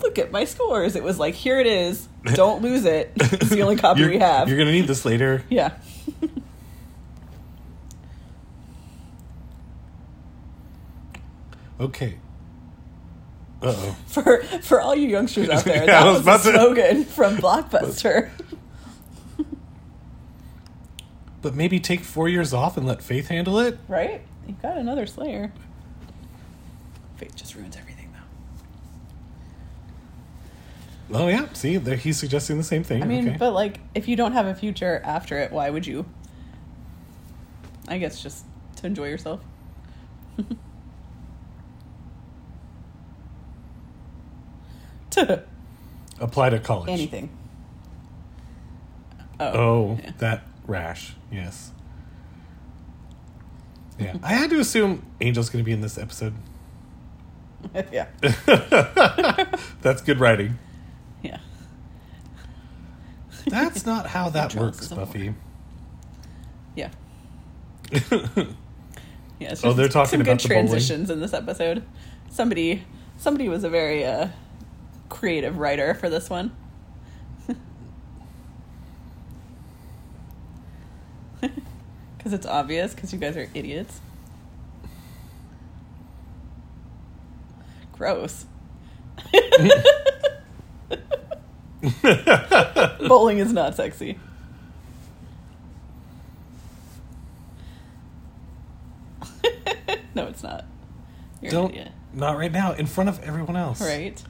look 0.01 0.19
at 0.19 0.31
my 0.33 0.45
scores. 0.47 0.97
It 0.97 1.03
was 1.03 1.19
like 1.19 1.35
here 1.35 1.61
it 1.61 1.67
is. 1.67 2.09
Don't 2.35 2.63
lose 2.63 2.85
it. 2.87 3.13
It's 3.17 3.51
the 3.51 3.63
only 3.63 3.77
copy 3.77 4.07
we 4.07 4.19
have. 4.19 4.49
You're 4.49 4.57
gonna 4.59 4.73
need 4.73 4.87
this 4.87 5.05
later. 5.05 5.45
Yeah. 5.51 5.73
Okay. 11.79 12.19
Uh 13.63 13.75
oh. 13.77 13.97
For 14.07 14.43
for 14.63 14.81
all 14.81 14.95
you 14.95 15.09
youngsters 15.09 15.49
out 15.51 15.65
there, 15.65 15.77
Yeah, 15.87 15.87
that 15.87 16.07
was 16.07 16.15
was, 16.15 16.23
about 16.23 16.41
a 16.41 16.53
to- 16.53 16.59
slogan 16.59 17.05
from 17.05 17.37
Blockbuster. 17.37 18.31
But 21.43 21.55
maybe 21.55 21.81
take 21.81 22.01
four 22.01 22.29
years 22.29 22.53
off 22.53 22.77
and 22.77 22.87
let 22.87 23.03
Faith 23.03 23.29
handle 23.29 23.59
it. 23.61 23.79
right? 23.89 24.21
You 24.47 24.55
got 24.61 24.77
another 24.77 25.07
Slayer. 25.07 25.51
Faith 27.17 27.35
just 27.35 27.55
ruins 27.55 27.77
everything, 27.79 28.13
though. 31.09 31.19
Oh 31.19 31.29
yeah. 31.29 31.47
See, 31.55 31.79
there, 31.79 31.97
he's 31.97 32.19
suggesting 32.19 32.59
the 32.59 32.63
same 32.63 32.83
thing. 32.85 33.03
I 33.03 33.07
mean, 33.07 33.29
okay. 33.29 33.37
but 33.39 33.53
like, 33.55 33.81
if 33.95 34.07
you 34.07 34.17
don't 34.17 34.33
have 34.33 34.45
a 34.47 34.55
future 34.55 35.01
after 35.03 35.39
it, 35.39 35.51
why 35.51 35.71
would 35.71 35.87
you? 35.87 36.05
I 37.89 37.97
guess 37.97 38.23
just 38.23 38.45
to 38.77 38.87
enjoy 38.87 39.09
yourself. 39.09 39.41
To 45.11 45.43
apply 46.21 46.51
to 46.51 46.59
college. 46.59 46.91
anything. 46.91 47.31
Oh, 49.39 49.99
yeah. 50.03 50.11
that 50.19 50.43
rash. 50.67 51.15
Yes. 51.33 51.73
Yeah, 53.99 54.17
I 54.23 54.33
had 54.35 54.51
to 54.51 54.61
assume 54.61 55.05
Angel's 55.21 55.51
going 55.51 55.63
to 55.63 55.67
be 55.67 55.73
in 55.73 55.81
this 55.81 55.97
episode. 55.99 56.35
yeah. 57.93 58.07
That's 59.83 60.01
good 60.03 60.19
writing. 60.21 60.59
Yeah. 61.23 61.39
That's 63.47 63.85
not 63.87 64.07
how 64.07 64.31
that 64.31 64.55
works, 64.55 64.89
Buffy. 64.89 65.35
Yeah. 66.77 66.91
Yeah, 69.39 69.55
Oh, 69.65 69.73
they're 69.73 69.89
talking 69.89 70.11
some 70.11 70.21
about 70.21 70.39
good 70.39 70.41
the 70.41 70.49
bowling. 70.49 70.67
transitions 70.69 71.11
in 71.11 71.21
this 71.21 71.33
episode. 71.33 71.83
Somebody, 72.31 72.85
somebody 73.17 73.49
was 73.49 73.65
a 73.65 73.71
very 73.71 74.05
uh, 74.05 74.29
creative 75.11 75.59
writer 75.59 75.93
for 75.93 76.09
this 76.09 76.31
one. 76.31 76.57
Because 82.17 82.35
it's 82.35 82.47
obvious. 82.47 82.95
Because 82.95 83.13
you 83.15 83.19
guys 83.19 83.35
are 83.37 83.49
idiots. 83.55 84.01
Gross. 87.93 88.45
Bowling 93.01 93.39
is 93.39 93.55
not 93.55 93.75
sexy. 93.75 94.19
no, 100.15 100.27
it's 100.27 100.43
not. 100.43 100.67
You're 101.41 101.51
Don't. 101.51 101.71
an 101.73 101.79
idiot. 101.79 101.93
Not 102.13 102.37
right 102.37 102.53
now, 102.53 102.73
in 102.73 102.85
front 102.87 103.09
of 103.09 103.23
everyone 103.23 103.57
else. 103.57 103.81
Right. 103.81 104.23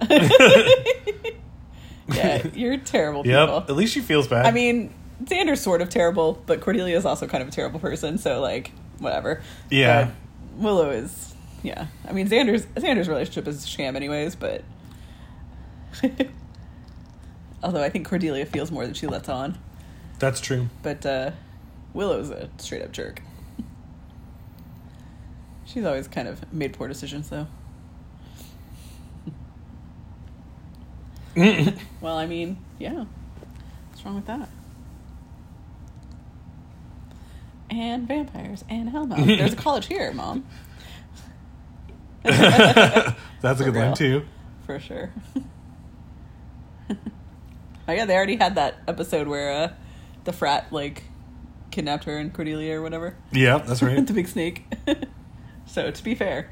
yeah, 2.08 2.46
you're 2.54 2.76
terrible 2.78 3.22
people. 3.22 3.54
Yep. 3.56 3.70
At 3.70 3.76
least 3.76 3.94
she 3.94 4.00
feels 4.00 4.28
bad. 4.28 4.46
I 4.46 4.50
mean, 4.50 4.92
Xander's 5.24 5.60
sort 5.60 5.82
of 5.82 5.88
terrible, 5.88 6.42
but 6.46 6.60
Cordelia 6.60 6.96
is 6.96 7.04
also 7.04 7.26
kind 7.26 7.42
of 7.42 7.48
a 7.48 7.52
terrible 7.52 7.80
person, 7.80 8.18
so 8.18 8.40
like, 8.40 8.72
whatever. 8.98 9.42
Yeah. 9.70 10.10
Willow 10.56 10.90
is 10.90 11.34
yeah. 11.62 11.86
I 12.06 12.12
mean 12.12 12.28
Xander's 12.28 12.66
Xander's 12.66 13.08
relationship 13.08 13.46
is 13.48 13.64
a 13.64 13.66
sham 13.66 13.96
anyways, 13.96 14.36
but 14.36 14.62
although 17.62 17.82
I 17.82 17.88
think 17.90 18.06
Cordelia 18.08 18.46
feels 18.46 18.70
more 18.70 18.84
than 18.84 18.94
she 18.94 19.06
lets 19.06 19.28
on. 19.28 19.58
that's 20.18 20.40
true. 20.40 20.68
But 20.82 21.04
uh 21.06 21.32
Willow's 21.94 22.30
a 22.30 22.48
straight 22.58 22.82
up 22.82 22.92
jerk. 22.92 23.22
She's 25.64 25.84
always 25.84 26.08
kind 26.08 26.28
of 26.28 26.52
made 26.52 26.72
poor 26.72 26.88
decisions 26.88 27.28
though. 27.28 27.46
well, 32.00 32.16
I 32.16 32.26
mean, 32.26 32.58
yeah. 32.78 33.04
What's 33.90 34.04
wrong 34.04 34.16
with 34.16 34.26
that? 34.26 34.48
And 37.70 38.08
vampires 38.08 38.64
and 38.68 38.88
hellmouth. 38.88 39.24
There's 39.38 39.52
a 39.52 39.56
college 39.56 39.86
here, 39.86 40.12
Mom. 40.12 40.46
That's 42.22 43.60
a 43.60 43.64
good 43.64 43.74
line 43.76 43.94
too. 43.94 44.24
For 44.66 44.80
sure. 44.80 45.12
oh 46.90 47.92
yeah, 47.92 48.04
they 48.04 48.16
already 48.16 48.36
had 48.36 48.56
that 48.56 48.76
episode 48.88 49.28
where 49.28 49.52
uh, 49.52 49.72
the 50.24 50.32
frat 50.32 50.72
like 50.72 51.04
kidnapped 51.70 52.04
her 52.04 52.18
and 52.18 52.32
Cordelia 52.32 52.78
or 52.78 52.82
whatever. 52.82 53.14
Yeah, 53.30 53.58
that's 53.58 53.82
right. 53.82 54.04
the 54.04 54.12
big 54.12 54.28
snake. 54.28 54.64
so 55.66 55.90
to 55.90 56.04
be 56.04 56.14
fair. 56.14 56.50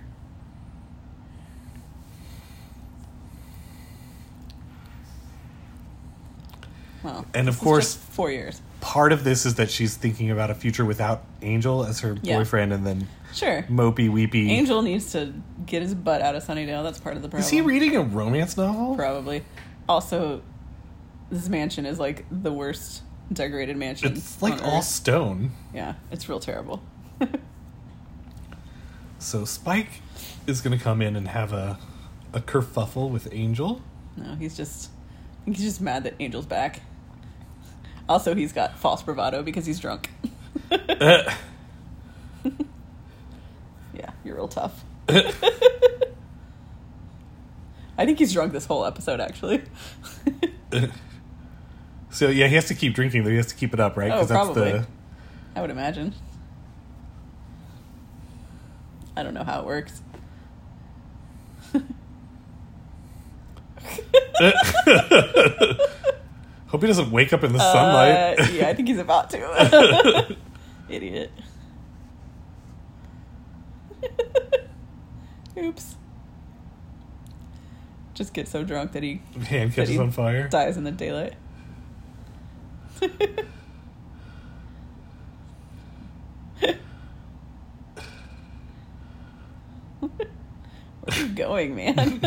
Well, 7.07 7.25
And 7.37 7.49
of 7.49 7.59
course- 7.61 7.95
four 7.95 8.31
years. 8.31 8.61
Part 8.81 9.13
of 9.13 9.25
this 9.25 9.45
is 9.47 9.55
that 9.57 9.71
she's 9.71 9.97
thinking 9.97 10.31
about 10.31 10.51
a 10.51 10.55
future 10.55 10.85
without 10.85 11.25
Angel 11.43 11.85
as 11.85 12.01
her 12.01 12.17
Yeah. 12.23 12.39
boyfriend, 12.39 12.73
and 12.73 12.87
then 12.87 13.09
Sure. 13.33 13.63
mopey 13.65 14.09
weepy. 14.11 14.51
Angel 14.51 14.81
needs 14.83 15.13
to 15.13 15.33
get 15.67 15.83
his 15.83 15.95
butt 15.95 16.23
out 16.23 16.35
of 16.35 16.45
Sunnydale. 16.45 16.83
That's 16.83 16.99
part 17.01 17.17
of 17.17 17.23
the 17.23 17.29
problem. 17.29 17.45
Is 17.45 17.51
he 17.51 17.61
reading 17.61 17.97
a 17.97 18.03
romance 18.03 18.57
novel? 18.57 18.95
Probably. 18.95 19.43
Also, 19.89 20.43
this 21.31 21.49
mansion 21.49 21.85
is 21.87 21.99
like 21.99 22.25
the 22.31 22.53
worst 22.53 23.03
decorated 23.33 23.77
mansion. 23.77 24.13
It's 24.13 24.41
like 24.41 24.55
on 24.55 24.61
all 24.61 24.79
Earth. 24.79 24.85
stone. 24.85 25.51
Yeah, 25.75 25.95
it's 26.11 26.29
real 26.29 26.41
terrible. 26.41 26.81
So 29.19 29.45
Spike 29.45 29.89
is 30.47 30.61
going 30.61 30.77
to 30.77 30.83
come 30.83 31.01
in 31.03 31.17
and 31.17 31.29
have 31.29 31.53
a 31.53 31.79
a 32.33 32.41
kerfuffle 32.41 33.11
with 33.11 33.29
Angel. 33.33 33.81
No, 34.17 34.35
he's 34.35 34.57
just 34.57 34.91
I 35.41 35.45
think 35.47 35.57
he's 35.57 35.67
just 35.67 35.81
mad 35.81 36.05
that 36.05 36.15
Angel's 36.21 36.47
back. 36.47 36.83
Also, 38.09 38.35
he's 38.35 38.53
got 38.53 38.79
false 38.79 39.03
bravado 39.03 39.43
because 39.43 39.67
he's 39.67 39.81
drunk. 39.81 40.11
Yeah, 43.97 44.11
you're 44.25 44.37
real 44.37 44.49
tough. 44.49 44.85
I 47.99 48.05
think 48.05 48.19
he's 48.19 48.33
drunk 48.33 48.53
this 48.53 48.67
whole 48.67 48.85
episode, 48.85 49.21
actually. 49.21 49.63
so 52.11 52.29
yeah, 52.29 52.47
he 52.47 52.55
has 52.57 52.67
to 52.67 52.75
keep 52.75 52.95
drinking. 52.95 53.25
though. 53.25 53.31
He 53.31 53.37
has 53.37 53.47
to 53.47 53.55
keep 53.55 53.73
it 53.73 53.81
up, 53.81 53.97
right? 53.97 54.13
Oh, 54.13 54.19
that's 54.19 54.31
probably. 54.31 54.73
the 54.73 54.87
I 55.55 55.63
would 55.63 55.71
imagine. 55.71 56.15
I 59.17 59.23
don't 59.23 59.33
know 59.33 59.45
how 59.45 59.61
it 59.61 59.67
works. 59.67 60.03
Hope 66.77 66.83
he 66.83 66.89
doesn't 66.89 67.11
wake 67.11 67.33
up 67.33 67.43
in 67.43 67.55
the 67.55 67.59
sunlight. 67.59 68.39
Uh, 68.39 68.47
yeah, 68.53 68.69
I 68.69 68.75
think 68.75 68.89
he's 68.89 68.99
about 68.99 69.31
to. 69.31 70.37
Idiot. 70.91 71.33
Oops. 75.57 75.97
Just 78.13 78.35
get 78.35 78.47
so 78.47 78.63
drunk 78.63 78.93
that 78.93 79.03
he 79.03 79.23
Hand 79.47 79.73
catches 79.73 79.89
he 79.89 79.99
on 79.99 80.11
fire. 80.11 80.49
dies 80.49 80.77
in 80.77 80.85
the 80.85 80.93
daylight. 80.93 81.33
Where 83.01 83.11
are 91.09 91.17
you 91.17 91.29
going, 91.29 91.75
man? 91.75 92.21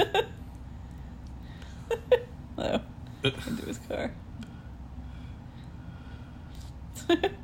oh, 2.57 2.81
into 3.23 3.65
his 3.67 3.77
car. 3.87 4.11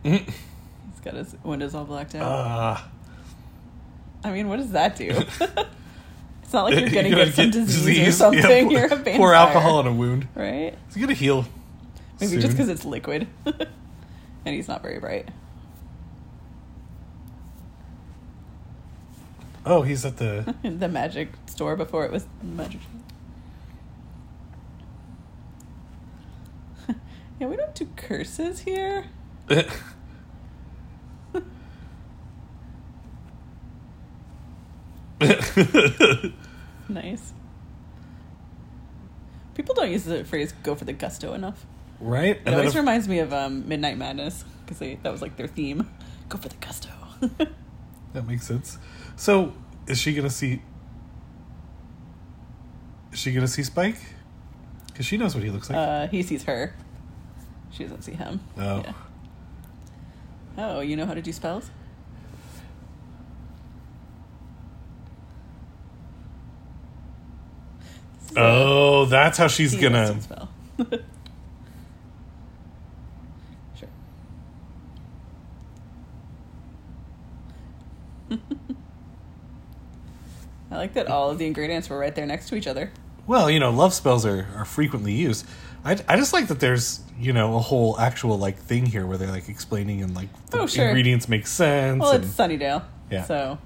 He's 0.03 1.00
got 1.03 1.15
windows 1.65 1.75
all 1.75 1.86
blacked 1.86 2.15
out. 2.15 2.24
Ah. 2.24 2.89
I 4.24 4.31
mean, 4.31 4.48
what 4.50 4.57
does 4.57 4.72
that 4.72 4.95
do? 4.95 5.07
it's 5.10 6.53
not 6.53 6.65
like 6.65 6.79
you're 6.79 6.89
gonna 6.89 7.10
You're 7.10 7.25
get 7.25 7.34
some 7.34 7.45
get 7.51 7.53
disease, 7.53 7.88
or 8.22 8.34
Yeah, 8.34 8.41
something. 8.41 8.63
pour, 8.69 8.72
you're 8.72 8.86
a 8.86 8.89
vampire. 8.95 9.17
pour 9.17 9.34
alcohol 9.34 9.77
on 9.79 9.88
a 9.88 9.93
wound. 9.93 10.27
right? 10.36 10.75
It's 10.88 10.98
gonna 10.98 11.13
heal. 11.13 11.45
Maybe 12.19 12.31
soon. 12.34 12.41
just 12.41 12.53
because 12.53 12.69
it's 12.69 12.86
liquid, 12.86 13.27
and 13.45 14.55
he's 14.55 14.67
not 14.67 14.81
very 14.81 15.00
bright. 15.00 15.29
Oh, 19.65 19.81
he's 19.81 20.05
at 20.05 20.17
the. 20.17 20.55
the 20.63 20.88
magic 20.88 21.29
store 21.48 21.75
before 21.75 22.05
it 22.05 22.12
was 22.12 22.25
magic. 22.43 22.79
yeah, 27.39 27.48
we 27.48 27.55
don't 27.57 27.74
do 27.75 27.88
curses 27.95 28.60
here. 28.62 29.05
Nice. 36.89 37.33
People 39.55 39.74
don't 39.75 39.91
use 39.91 40.03
the 40.03 40.24
phrase 40.25 40.53
"go 40.63 40.75
for 40.75 40.85
the 40.85 40.93
gusto" 40.93 41.33
enough. 41.33 41.65
right? 42.00 42.39
It 42.45 42.53
always 42.53 42.69
if- 42.69 42.75
reminds 42.75 43.07
me 43.07 43.19
of 43.19 43.33
um, 43.33 43.67
Midnight 43.67 43.97
Madness 43.97 44.43
because 44.65 44.79
that 44.79 45.12
was 45.12 45.21
like 45.21 45.35
their 45.38 45.47
theme. 45.47 45.89
Go 46.29 46.38
for 46.38 46.50
the 46.50 46.55
gusto. 46.57 46.89
that 48.13 48.27
makes 48.27 48.45
sense. 48.45 48.77
So, 49.15 49.53
is 49.88 50.00
she 50.00 50.13
gonna 50.13 50.29
see? 50.29 50.62
Is 53.13 53.19
she 53.19 53.31
gonna 53.31 53.47
see 53.47 53.63
Spike? 53.63 53.97
Because 54.88 55.05
she 55.05 55.17
knows 55.17 55.33
what 55.35 55.43
he 55.43 55.50
looks 55.50 55.69
like. 55.69 55.77
uh, 55.77 56.07
he 56.07 56.21
sees 56.24 56.43
her. 56.43 56.74
She 57.71 57.83
doesn't 57.83 58.03
see 58.03 58.13
him. 58.13 58.39
oh, 58.57 58.83
Yeah. 58.83 58.93
Oh, 60.57 60.79
you 60.81 60.95
know 60.95 61.05
how 61.05 61.13
to 61.13 61.21
do 61.21 61.31
spells? 61.33 61.69
This 68.19 68.24
is 68.24 68.24
a 68.24 68.24
oh, 68.37 69.05
that's 69.05 69.37
how 69.37 69.47
she's 69.47 69.75
gonna. 69.75 70.19
spell. 70.21 70.49
sure. 73.79 73.89
I 80.71 80.77
like 80.77 80.93
that 80.93 81.07
all 81.07 81.29
of 81.29 81.37
the 81.37 81.45
ingredients 81.45 81.89
were 81.89 81.97
right 81.97 82.13
there 82.13 82.25
next 82.25 82.49
to 82.49 82.55
each 82.55 82.67
other. 82.67 82.91
Well, 83.27 83.49
you 83.49 83.59
know, 83.59 83.71
love 83.71 83.93
spells 83.93 84.25
are, 84.25 84.48
are 84.55 84.65
frequently 84.65 85.13
used. 85.13 85.45
I, 85.83 85.98
I 86.07 86.15
just 86.17 86.33
like 86.33 86.48
that 86.48 86.59
there's 86.59 87.01
you 87.19 87.31
know 87.31 87.55
a 87.55 87.59
whole 87.59 88.00
actual 88.00 88.37
like 88.37 88.57
thing 88.57 88.85
here 88.85 89.05
where 89.05 89.17
they're 89.17 89.31
like 89.31 89.50
explaining 89.50 90.01
and 90.01 90.15
like 90.15 90.29
the 90.50 90.59
Oh, 90.59 90.67
sure. 90.67 90.87
ingredients 90.87 91.29
make 91.29 91.48
sense. 91.48 92.01
Well, 92.01 92.11
and, 92.11 92.24
it's 92.24 92.33
Sunnydale. 92.33 92.83
Yeah. 93.11 93.24
So, 93.24 93.57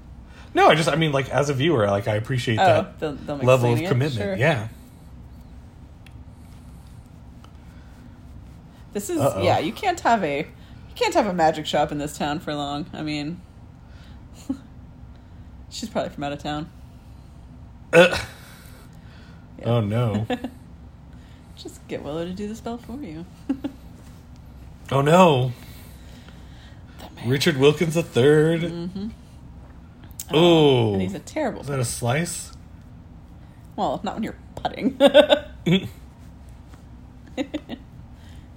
no, 0.54 0.68
I 0.68 0.76
just 0.76 0.90
I 0.90 0.96
mean 0.96 1.12
like 1.12 1.30
as 1.30 1.50
a 1.50 1.54
viewer, 1.54 1.88
like 1.88 2.08
I 2.08 2.16
appreciate 2.16 2.60
oh, 2.60 2.66
that 2.66 3.00
them, 3.00 3.20
them 3.26 3.40
level 3.40 3.74
of 3.74 3.80
commitment. 3.80 4.14
sure. 4.14 4.36
Yeah. 4.36 4.70
This 8.94 9.10
is 9.10 9.20
Uh-oh. 9.20 9.44
yeah. 9.44 9.60
You 9.60 9.72
can't 9.72 10.00
have 10.02 10.24
a 10.24 10.40
you 10.40 10.96
can't 10.96 11.14
have 11.14 11.28
a 11.28 11.34
magic 11.34 11.66
shop 11.66 11.92
in 11.92 12.00
this 12.00 12.18
town 12.18 12.40
for 12.40 12.54
long. 12.56 12.88
I 12.94 13.04
mean, 13.04 13.40
she's 15.70 15.90
probably 15.90 16.10
from 16.10 16.24
out 16.24 16.34
of 16.34 16.40
town. 16.40 16.70
Ugh. 17.94 18.20
Yeah. 19.60 19.66
Oh 19.66 19.82
no. 19.82 20.26
Just 21.58 21.86
get 21.88 22.04
Willow 22.04 22.26
to 22.26 22.32
do 22.32 22.48
the 22.48 22.56
spell 22.56 22.78
for 22.78 22.98
you. 23.02 23.26
oh 24.92 25.02
no. 25.02 25.52
Richard 27.26 27.58
Wilkins 27.58 27.96
the 27.96 28.04
3rd 28.04 29.12
Oh. 30.32 30.94
and 30.94 31.02
he's 31.02 31.14
a 31.16 31.20
terrible. 31.20 31.62
Is 31.62 31.68
that 31.68 31.80
a 31.80 31.86
slice? 31.86 32.52
well, 33.76 34.00
not 34.04 34.16
when 34.16 34.24
you're 34.24 34.36
putting. 34.56 34.98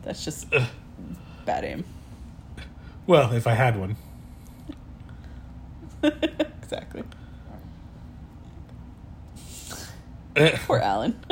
That's 0.03 0.25
just 0.25 0.53
Ugh. 0.53 0.67
bad 1.47 1.65
aim. 1.65 1.85
Well, 3.07 3.33
if 3.33 3.47
I 3.47 3.55
had 3.55 3.77
one. 3.79 3.97
exactly. 6.03 7.05
Eh. 10.35 10.57
Poor 10.67 10.79
Alan. 10.79 11.17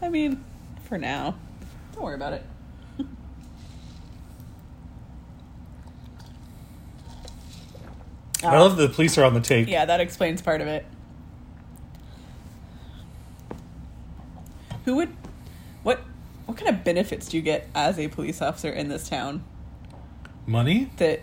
I 0.00 0.08
mean, 0.08 0.42
for 0.84 0.96
now. 0.98 1.36
Don't 1.94 2.04
worry 2.04 2.14
about 2.14 2.32
it. 2.34 2.42
I 8.44 8.56
oh. 8.56 8.60
love 8.62 8.76
that 8.76 8.88
the 8.88 8.94
police 8.94 9.16
are 9.18 9.24
on 9.24 9.34
the 9.34 9.40
take. 9.40 9.68
Yeah, 9.68 9.84
that 9.84 10.00
explains 10.00 10.42
part 10.42 10.60
of 10.60 10.66
it. 10.66 10.84
Who 14.84 14.96
would 14.96 15.14
what 15.82 16.00
what 16.46 16.56
kind 16.58 16.68
of 16.68 16.84
benefits 16.84 17.28
do 17.28 17.36
you 17.36 17.42
get 17.42 17.68
as 17.74 17.98
a 17.98 18.08
police 18.08 18.42
officer 18.42 18.70
in 18.70 18.88
this 18.88 19.08
town 19.08 19.42
Money? 20.46 20.90
that 20.98 21.20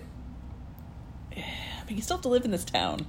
I 1.36 1.84
mean 1.88 1.98
you 1.98 2.02
still 2.02 2.18
have 2.18 2.24
to 2.24 2.30
live 2.30 2.44
in 2.46 2.52
this 2.52 2.66
town. 2.66 3.06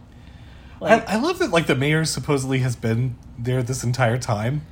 I, 0.83 0.99
I 1.01 1.17
love 1.17 1.39
that 1.39 1.51
like 1.51 1.69
the 1.69 1.77
mayor 1.77 2.05
supposedly 2.05 2.59
has 2.59 2.75
been 2.75 3.17
there 3.39 3.63
this 3.63 3.85
entire 3.85 4.19
time, 4.19 4.67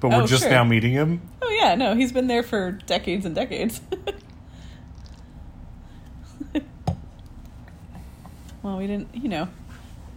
but 0.00 0.08
we're 0.08 0.22
Oh, 0.22 0.26
just 0.26 0.44
sure. 0.44 0.50
now 0.50 0.64
meeting 0.64 0.92
him. 0.92 1.20
Oh 1.42 1.50
yeah, 1.50 1.74
no, 1.74 1.94
he's 1.94 2.10
been 2.10 2.26
there 2.26 2.42
for 2.42 2.72
decades 2.72 3.26
and 3.26 3.34
decades. 3.34 3.80
well, 8.62 8.76
we 8.78 8.86
didn't, 8.86 9.14
you 9.14 9.28
know, 9.28 9.48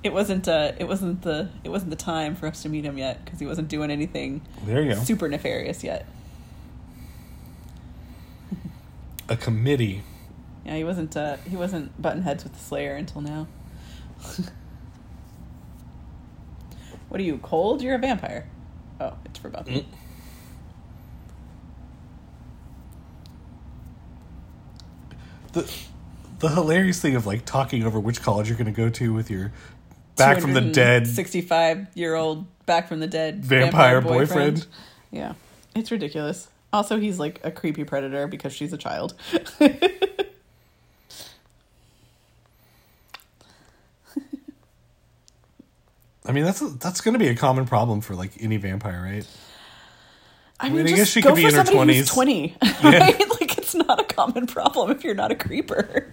it 0.04 0.14
wasn't 0.14 0.48
uh 0.48 0.72
it 0.78 0.88
wasn't 0.88 1.22
the 1.24 1.50
it 1.64 1.70
wasn't 1.70 1.90
the 1.90 1.96
time 1.96 2.36
for 2.36 2.46
us 2.48 2.62
to 2.62 2.70
meet 2.70 2.86
him 2.86 2.98
yet 2.98 3.26
because 3.26 3.40
he 3.40 3.46
wasn't 3.48 3.68
doing 3.68 3.90
anything 3.90 4.42
There 4.64 4.84
you 4.84 4.94
go. 4.94 5.00
super 5.02 5.28
nefarious 5.28 5.84
yet. 5.84 6.06
A 9.28 9.36
committee. 9.36 10.04
Yeah, 10.64 10.76
he 10.76 10.84
wasn't 10.84 11.18
uh 11.18 11.38
he 11.50 11.56
wasn't 11.56 12.00
button 12.00 12.22
heads 12.22 12.44
with 12.44 12.54
the 12.54 12.60
Slayer 12.60 12.96
until 12.96 13.22
now. 13.22 13.48
what 17.10 17.20
are 17.20 17.24
you, 17.24 17.38
cold? 17.40 17.82
You're 17.82 17.96
a 17.96 18.00
vampire. 18.00 18.48
Oh, 19.00 19.14
it's 19.26 19.40
for 19.40 19.50
Buffy. 19.50 19.82
Mm. 19.82 19.86
The 25.54 25.72
the 26.48 26.54
hilarious 26.54 27.02
thing 27.02 27.16
of 27.16 27.26
like 27.26 27.44
talking 27.44 27.84
over 27.84 28.00
which 28.00 28.22
college 28.22 28.48
you're 28.50 28.58
going 28.58 28.72
to 28.72 28.72
go 28.72 28.88
to 28.88 29.12
with 29.14 29.32
your 29.32 29.52
back 30.16 30.40
from 30.40 30.54
the 30.54 30.62
dead 30.62 31.08
sixty-five 31.08 31.88
year 31.96 32.14
old 32.14 32.46
back 32.68 32.88
from 32.88 33.00
the 33.00 33.08
dead 33.08 33.44
vampire 33.44 34.00
boyfriend. 34.00 34.68
Yeah, 35.10 35.34
it's 35.76 35.90
ridiculous. 35.92 36.48
Also, 36.72 37.00
he's 37.00 37.18
like 37.18 37.40
a 37.44 37.50
creepy 37.50 37.84
predator 37.84 38.28
because 38.28 38.54
she's 38.54 38.74
a 38.74 38.78
child. 38.78 39.16
I 46.28 46.32
mean, 46.32 46.44
that's 46.44 46.60
that's 46.60 47.02
going 47.02 47.14
to 47.14 47.20
be 47.20 47.28
a 47.28 47.36
common 47.36 47.66
problem 47.66 48.02
for 48.02 48.14
like 48.14 48.32
any 48.40 48.58
vampire, 48.58 49.02
right? 49.02 49.28
I 50.60 50.70
mean, 50.70 50.78
mean, 50.78 50.86
I 50.86 50.90
just 50.90 50.98
guess 50.98 51.10
she 51.10 51.22
go 51.22 51.30
could 51.30 51.36
be 51.38 51.42
for 51.44 51.48
in 51.50 51.56
her 51.56 51.64
20s. 51.64 52.08
twenty. 52.08 52.56
Yeah. 52.84 53.00
Right? 53.00 53.20
Like 53.42 53.58
it's 53.58 53.74
not 53.74 54.00
a 54.00 54.04
common 54.04 54.46
problem 54.46 54.92
if 54.92 55.04
you're 55.04 55.16
not 55.16 55.32
a 55.32 55.36
creeper. 55.36 56.12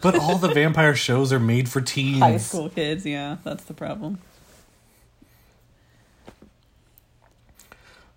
But 0.00 0.16
all 0.16 0.38
the 0.38 0.48
vampire 0.48 0.94
shows 0.94 1.32
are 1.32 1.40
made 1.40 1.68
for 1.68 1.80
teens. 1.80 2.18
High 2.18 2.36
school 2.36 2.68
kids, 2.68 3.04
yeah, 3.04 3.38
that's 3.44 3.64
the 3.64 3.74
problem. 3.74 4.18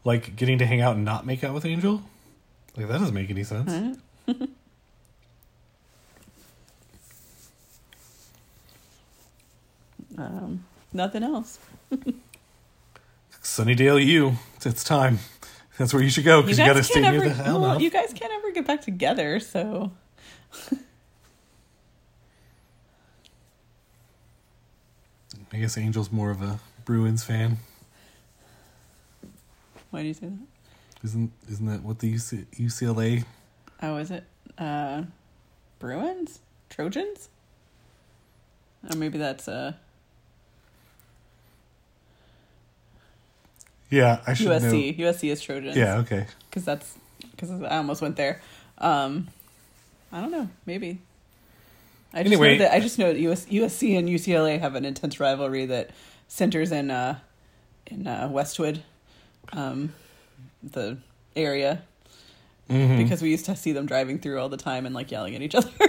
Like 0.04 0.36
getting 0.36 0.60
to 0.60 0.66
hang 0.66 0.82
out 0.82 0.96
and 0.96 1.06
not 1.06 1.26
make 1.26 1.44
out 1.44 1.54
with 1.54 1.66
Angel? 1.66 2.04
Like 2.78 2.88
that 2.88 3.00
doesn't 3.00 3.16
make 3.16 3.30
any 3.30 3.44
sense. 3.44 3.98
Um, 10.18 10.64
nothing 10.94 11.24
else. 11.24 11.60
Sunnydale, 13.44 14.04
you. 14.04 14.38
It's 14.64 14.84
time. 14.84 15.20
That's 15.78 15.94
where 15.94 16.02
you 16.02 16.10
should 16.10 16.24
go 16.24 16.42
because 16.42 16.58
you, 16.58 16.64
you 16.64 16.70
got 16.70 16.78
to 16.78 16.84
stay 16.84 17.02
the 17.02 17.30
hell. 17.30 17.60
Well, 17.60 17.82
you 17.82 17.90
guys 17.90 18.14
can't 18.14 18.32
ever 18.32 18.52
get 18.52 18.66
back 18.66 18.82
together, 18.82 19.40
so. 19.40 19.92
I 25.56 25.58
guess 25.58 25.78
Angel's 25.78 26.12
more 26.12 26.32
of 26.32 26.42
a 26.42 26.60
Bruins 26.84 27.24
fan. 27.24 27.60
why 29.90 30.02
do 30.02 30.08
you 30.10 30.14
say 30.14 30.28
that? 30.28 31.06
Isn't 31.06 31.32
isn't 31.50 31.66
that 31.68 31.82
what 31.82 32.00
the 32.00 32.14
UC, 32.14 32.46
UCLA? 32.58 33.24
Oh, 33.82 33.96
is 33.96 34.12
it 34.12 34.26
uh 34.58 35.04
Bruins? 35.80 36.42
Trojans? 36.70 37.30
Or 38.92 38.98
maybe 38.98 39.18
that's 39.18 39.48
uh 39.48 39.72
Yeah, 43.90 44.20
I 44.28 44.34
should 44.34 44.48
know. 44.48 44.58
USC. 44.58 45.00
USC 45.00 45.32
is 45.32 45.42
Trojans. 45.42 45.78
Yeah, 45.78 46.00
okay. 46.00 46.26
because 46.50 46.66
that's 46.66 46.98
because 47.32 47.50
I 47.50 47.78
almost 47.78 48.02
went 48.02 48.18
there. 48.18 48.42
Um, 48.78 49.30
I 50.12 50.20
don't 50.20 50.32
know, 50.32 50.50
maybe. 50.66 51.00
I 52.16 52.24
just 52.24 52.28
Anyway. 52.34 52.58
know 52.58 52.64
that 52.64 52.74
I 52.74 52.80
just 52.80 52.98
know 52.98 53.12
that 53.14 53.20
US, 53.20 53.46
USC 53.48 53.98
and 54.00 54.08
UCLA 54.10 54.60
have 54.60 54.74
an 54.76 54.86
intense 54.86 55.20
rivalry 55.20 55.66
that 55.68 55.92
centers 56.28 56.72
in 56.72 56.90
uh, 56.90 57.20
in 57.88 58.08
uh, 58.08 58.30
Westwood, 58.32 58.82
um, 59.54 59.94
the 60.64 60.98
area, 61.36 61.82
Mhm. 62.70 62.98
because 62.98 63.22
we 63.22 63.30
used 63.30 63.46
to 63.46 63.56
see 63.56 63.74
them 63.74 63.86
driving 63.86 64.18
through 64.20 64.40
all 64.40 64.50
the 64.50 64.58
time 64.58 64.86
and 64.86 64.96
like 64.96 65.12
yelling 65.12 65.36
at 65.36 65.42
each 65.42 65.54
other. 65.56 65.70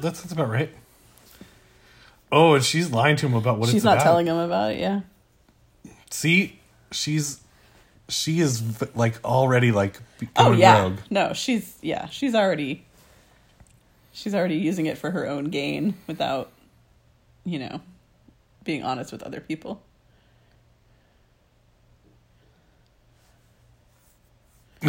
That's 0.00 0.20
that's 0.20 0.32
about 0.32 0.50
right. 0.50 0.70
Oh, 2.30 2.54
and 2.54 2.64
she's 2.64 2.90
lying 2.90 3.16
to 3.16 3.26
him 3.26 3.34
about 3.34 3.58
what 3.58 3.68
She's 3.70 3.84
not 3.84 3.94
about. 3.94 4.02
telling 4.04 4.26
him 4.26 4.36
about 4.36 4.72
it. 4.72 4.80
Yeah, 4.80 5.00
See, 6.10 6.58
she's 6.90 7.40
she 8.08 8.40
is 8.40 8.62
like 8.94 9.24
already 9.24 9.70
like 9.72 9.98
Oh 10.36 10.52
yeah, 10.52 10.82
rogue. 10.82 10.98
no, 11.10 11.32
she's 11.32 11.78
yeah, 11.80 12.08
she's 12.08 12.34
already 12.34 12.84
she's 14.14 14.34
already 14.34 14.54
using 14.54 14.86
it 14.86 14.96
for 14.96 15.10
her 15.10 15.26
own 15.26 15.46
gain 15.46 15.94
without, 16.06 16.50
you 17.44 17.58
know, 17.58 17.82
being 18.62 18.82
honest 18.82 19.12
with 19.12 19.22
other 19.22 19.40
people. 19.40 19.82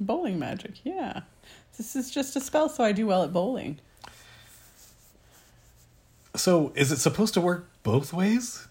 bowling 0.00 0.38
magic, 0.38 0.72
yeah. 0.82 1.20
This 1.76 1.94
is 1.94 2.10
just 2.10 2.34
a 2.36 2.40
spell, 2.40 2.68
so 2.68 2.82
I 2.82 2.92
do 2.92 3.06
well 3.06 3.22
at 3.22 3.32
bowling. 3.32 3.78
So, 6.34 6.72
is 6.74 6.90
it 6.90 6.98
supposed 6.98 7.34
to 7.34 7.40
work 7.40 7.68
both 7.82 8.12
ways? 8.12 8.66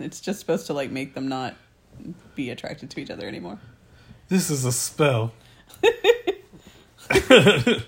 It's 0.00 0.20
just 0.20 0.40
supposed 0.40 0.66
to 0.66 0.74
like 0.74 0.90
make 0.90 1.14
them 1.14 1.28
not 1.28 1.56
be 2.34 2.50
attracted 2.50 2.90
to 2.90 3.00
each 3.00 3.10
other 3.10 3.26
anymore. 3.26 3.58
This 4.28 4.50
is 4.50 4.64
a 4.64 4.72
spell. 4.72 5.32
it 7.10 7.86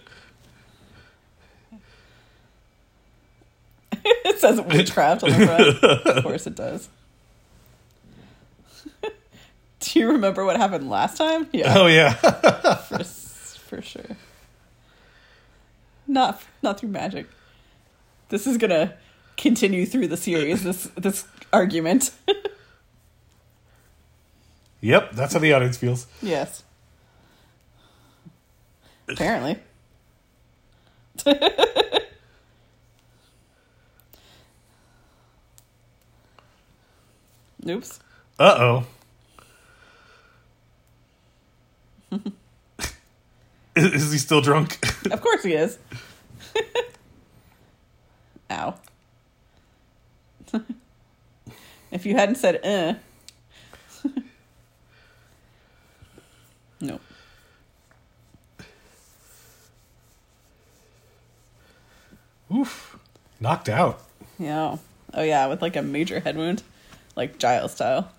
says 4.39 4.61
witchcraft 4.61 5.23
on 5.23 5.31
the 5.31 5.47
front. 5.47 5.85
of 6.17 6.23
course 6.23 6.47
it 6.47 6.55
does. 6.55 6.89
do 9.81 10.01
you 10.01 10.09
remember 10.13 10.45
what 10.45 10.57
happened 10.57 10.89
last 10.89 11.17
time? 11.17 11.49
Yeah. 11.53 11.75
Oh 11.77 11.87
yeah. 11.87 12.13
for, 12.89 13.05
for 13.05 13.83
sure. 13.83 14.17
Not 16.07 16.43
not 16.63 16.81
through 16.81 16.91
magic. 16.91 17.27
This 18.31 18.47
is 18.47 18.57
gonna 18.57 18.95
continue 19.37 19.85
through 19.87 20.09
the 20.09 20.17
series. 20.17 20.65
This 20.65 20.85
this 20.97 21.27
argument. 21.53 22.13
yep, 24.81 25.13
that's 25.13 25.35
how 25.35 25.41
the 25.41 25.53
audience 25.53 25.77
feels. 25.77 26.07
yes. 26.23 26.65
Apparently. 29.11 29.59
Oops. 37.69 38.01
Uh 38.39 38.57
oh. 38.59 38.87
is, 43.77 43.93
is 43.95 44.13
he 44.13 44.19
still 44.19 44.41
drunk? 44.41 44.79
Of 45.11 45.21
course 45.23 45.43
he 45.43 45.55
is. 45.55 45.79
Ow. 48.51 48.75
if 51.91 52.07
you 52.07 52.15
hadn't 52.15 52.37
said 52.37 52.65
uh. 52.65 52.95
no. 56.81 57.01
Oof. 62.55 62.99
Knocked 63.39 63.69
out. 63.69 64.03
Yeah. 64.39 64.77
Oh 65.15 65.23
yeah, 65.23 65.47
with 65.47 65.63
like 65.63 65.77
a 65.77 65.83
major 65.83 66.21
head 66.21 66.37
wound. 66.37 66.63
Like 67.17 67.39
Giles 67.39 67.73
style. 67.73 68.11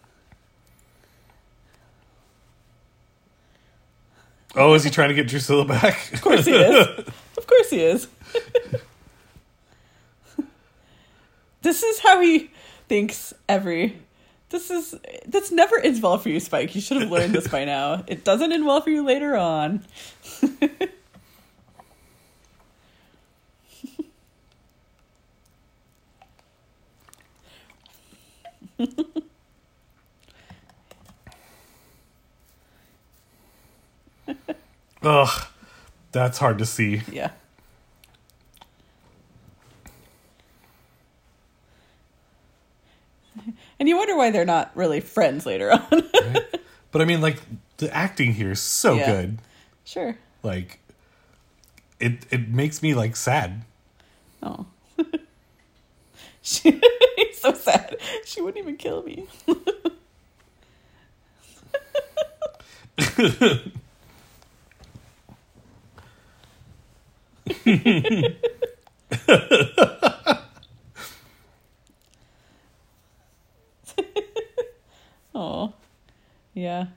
Oh, 4.56 4.74
is 4.74 4.84
he 4.84 4.89
trying 4.89 5.10
to 5.10 5.15
get 5.15 5.28
Drusilla 5.28 5.65
back? 5.65 6.12
Of 6.13 6.22
course 6.22 6.46
he 6.46 6.54
is. 6.54 6.88
of 7.38 7.48
course 7.48 7.70
he 7.70 7.82
is. 7.82 8.08
this 11.62 11.84
is 11.84 12.00
how 12.00 12.20
he 12.20 12.52
thinks 12.89 13.34
every 13.48 13.98
this 14.50 14.70
is 14.70 14.96
this 15.26 15.52
never 15.52 15.80
ends 15.80 16.02
well 16.02 16.17
for 16.17 16.28
you, 16.28 16.41
Spike. 16.41 16.76
You 16.76 16.82
should 16.82 17.02
have 17.02 17.10
learned 17.10 17.34
this 17.34 17.48
by 17.48 17.63
now. 17.63 18.04
It 18.08 18.26
doesn't 18.26 18.52
end 18.52 18.65
well 18.65 18.82
for 18.82 18.89
you 18.89 19.04
later 19.04 19.38
on. 19.38 19.86
Ugh. 35.04 35.48
That's 36.12 36.38
hard 36.39 36.58
to 36.60 36.65
see. 36.65 37.02
Yeah. 37.12 37.32
And 43.80 43.89
you 43.89 43.98
wonder 43.98 44.15
why 44.15 44.30
they're 44.32 44.46
not 44.46 44.72
really 44.76 45.00
friends 45.00 45.46
later 45.46 45.72
on. 45.72 46.04
But 46.91 47.02
I 47.02 47.06
mean, 47.06 47.22
like, 47.22 47.38
the 47.78 47.89
acting 47.96 48.34
here 48.34 48.52
is 48.52 48.60
so 48.62 48.96
Yeah. 48.98 49.06
good. 49.06 49.39
sure. 49.86 50.17
Like, 50.44 50.80
it 52.02 52.26
it 52.30 52.50
makes 52.50 52.82
me 52.84 52.94
like 52.94 53.15
sad. 53.15 53.63
Oh. 54.44 54.65
she, 56.41 56.72
so 57.41 57.54
sad. 57.54 57.97
She 58.25 58.41
wouldn't 58.41 58.63
even 58.63 58.77
kill 58.77 59.04
me. 59.04 59.27
oh. 75.36 75.73
Yeah. 76.54 76.88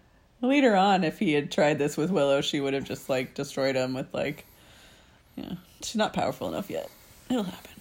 Later 0.40 0.76
on, 0.76 1.04
if 1.04 1.18
he 1.18 1.32
had 1.32 1.50
tried 1.50 1.78
this 1.78 1.96
with 1.96 2.10
Willow, 2.10 2.40
she 2.42 2.60
would 2.60 2.74
have 2.74 2.84
just 2.84 3.08
like 3.08 3.34
destroyed 3.34 3.76
him 3.76 3.94
with 3.94 4.12
like 4.12 4.44
yeah. 5.36 5.54
She's 5.82 5.96
not 5.96 6.12
powerful 6.12 6.48
enough 6.48 6.70
yet. 6.70 6.88
It'll 7.30 7.44
happen. 7.44 7.73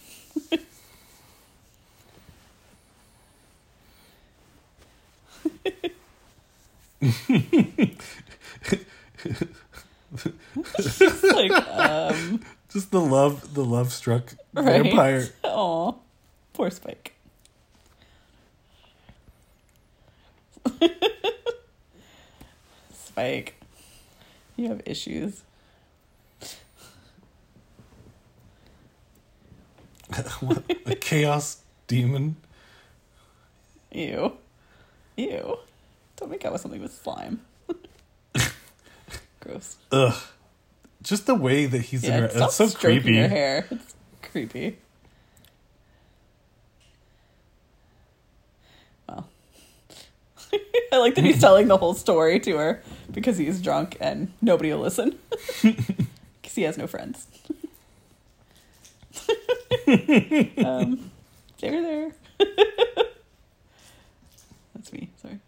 It's 10.78 11.24
like, 11.24 11.52
um, 11.70 12.42
Just 12.72 12.92
the 12.92 13.00
love, 13.02 13.54
the 13.54 13.64
love 13.64 13.92
struck 13.92 14.34
right? 14.54 14.66
vampire. 14.66 15.28
oh 15.44 15.98
poor 16.54 16.70
Spike. 16.70 17.14
Spike, 22.94 23.56
you 24.56 24.68
have 24.70 24.82
issues. 24.86 25.42
What? 30.42 30.64
A 30.86 30.96
chaos 30.96 31.58
demon. 31.88 32.36
Ew. 33.92 34.34
Ew. 35.18 35.58
Don't 36.18 36.30
make 36.30 36.46
out 36.46 36.54
with 36.54 36.62
something 36.62 36.82
with 36.82 36.94
slime. 36.94 37.42
Gross. 39.40 39.78
Ugh. 39.92 40.16
Just 41.02 41.26
the 41.28 41.36
way 41.36 41.66
that 41.66 41.82
he's 41.82 42.04
yeah, 42.04 42.16
in 42.16 42.24
her. 42.24 42.30
It's 42.34 42.56
so 42.56 42.70
creepy. 42.70 43.14
Your 43.14 43.28
hair. 43.28 43.68
It's 43.72 43.96
creepy. 44.32 44.78
Well. 49.08 49.28
I 50.92 50.98
like 50.98 51.16
that 51.16 51.24
he's 51.24 51.40
telling 51.40 51.68
the 51.68 51.78
whole 51.78 51.94
story 51.94 52.40
to 52.40 52.58
her 52.58 52.82
because 53.12 53.38
he's 53.38 53.62
drunk 53.62 53.98
and 54.00 54.32
nobody 54.42 54.72
will 54.72 54.80
listen. 54.80 55.20
Because 55.62 56.56
he 56.56 56.64
has 56.64 56.78
no 56.78 56.88
friends. 56.88 57.28
um, 60.66 61.12
they're 61.60 61.82
there. 61.82 62.12
Me. 64.94 65.10
Sorry. 65.22 65.40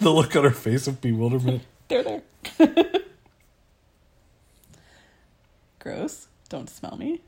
The 0.00 0.10
look 0.10 0.36
on 0.36 0.44
her 0.44 0.50
face 0.50 0.86
of 0.86 1.00
bewilderment. 1.00 1.62
There, 1.88 2.02
there. 2.04 2.22
Gross. 5.78 6.28
Don't 6.48 6.68
smell 6.70 6.96
me. 6.96 7.20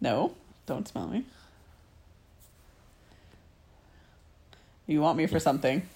No, 0.00 0.34
don't 0.66 0.86
smell 0.86 1.06
me. 1.06 1.24
You 4.86 5.00
want 5.00 5.16
me 5.16 5.26
for 5.26 5.38
something. 5.38 5.88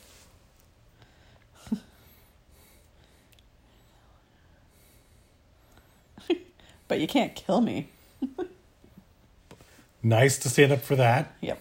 But 6.89 7.01
you 7.01 7.07
can't 7.07 7.35
kill 7.35 7.61
me. 7.61 7.91
Nice 10.07 10.39
to 10.39 10.49
stand 10.49 10.71
up 10.71 10.83
for 10.83 10.95
that. 10.95 11.35
Yep. 11.41 11.61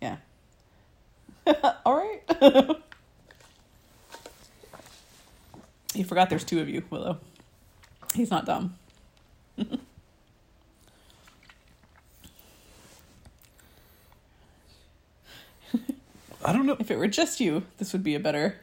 Yeah. 0.00 0.16
All 1.86 1.94
right. 1.94 2.20
you 5.94 6.02
forgot 6.02 6.28
there's 6.28 6.42
two 6.42 6.58
of 6.60 6.68
you, 6.68 6.82
Willow. 6.90 7.18
He's 8.16 8.32
not 8.32 8.46
dumb. 8.46 8.74
I 16.44 16.52
don't 16.52 16.66
know. 16.66 16.76
If 16.80 16.90
it 16.90 16.98
were 16.98 17.06
just 17.06 17.38
you, 17.38 17.62
this 17.78 17.92
would 17.92 18.02
be 18.02 18.16
a 18.16 18.20
better. 18.20 18.56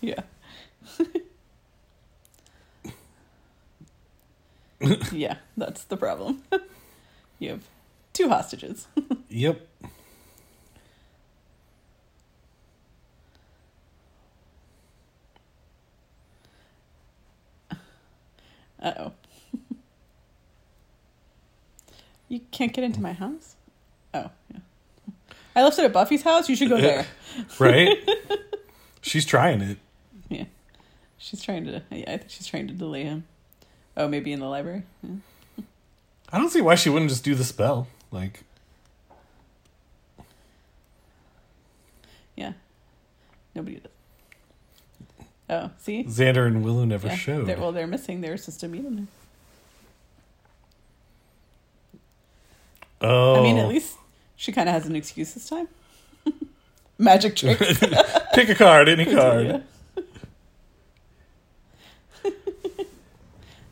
Yeah. 0.00 0.22
yeah, 5.12 5.36
that's 5.56 5.84
the 5.84 5.96
problem. 5.96 6.42
you 7.38 7.50
have 7.50 7.62
two 8.12 8.28
hostages. 8.28 8.86
Yep. 9.30 9.66
Uh 18.80 18.92
oh. 18.98 19.12
you 22.28 22.40
can't 22.52 22.72
get 22.72 22.84
into 22.84 23.00
my 23.00 23.12
house? 23.12 23.56
Oh, 24.12 24.30
yeah. 24.52 24.60
I 25.56 25.62
left 25.64 25.78
it 25.78 25.84
at 25.86 25.92
Buffy's 25.92 26.22
house. 26.22 26.48
You 26.48 26.54
should 26.54 26.68
go 26.68 26.80
there. 26.80 27.06
Right? 27.58 27.96
She's 29.00 29.26
trying 29.26 29.60
it. 29.62 29.78
Yeah. 30.28 30.44
She's 31.18 31.42
trying 31.42 31.64
to, 31.64 31.82
yeah, 31.90 32.12
I 32.12 32.16
think 32.18 32.30
she's 32.30 32.46
trying 32.46 32.68
to 32.68 32.74
delay 32.74 33.04
him. 33.04 33.24
Oh, 33.96 34.08
maybe 34.08 34.32
in 34.32 34.40
the 34.40 34.46
library? 34.48 34.82
Yeah. 35.02 35.16
I 36.32 36.38
don't 36.38 36.50
see 36.50 36.60
why 36.60 36.74
she 36.74 36.90
wouldn't 36.90 37.10
just 37.10 37.24
do 37.24 37.34
the 37.34 37.44
spell. 37.44 37.86
Like, 38.10 38.42
Yeah. 42.36 42.52
Nobody 43.54 43.76
does. 43.76 43.90
Oh, 45.48 45.70
see? 45.78 46.04
Xander 46.04 46.46
and 46.46 46.64
Willow 46.64 46.84
never 46.84 47.06
Yeah, 47.08 47.14
showed. 47.16 47.46
They're, 47.46 47.58
well, 47.58 47.70
they're 47.70 47.86
missing 47.86 48.20
their 48.22 48.36
system 48.36 48.74
even. 48.74 49.08
oh. 53.00 53.36
I 53.36 53.42
mean, 53.42 53.58
at 53.58 53.66
oh. 53.66 53.68
least 53.68 53.96
she 54.36 54.52
kind 54.52 54.68
of 54.68 54.74
has 54.74 54.86
an 54.86 54.96
excuse 54.96 55.34
this 55.34 55.48
time. 55.48 55.68
Magic 56.98 57.36
tricks. 57.36 57.78
Pick 58.34 58.48
a 58.48 58.54
card, 58.54 58.88
any 58.88 59.04
card. 59.04 59.62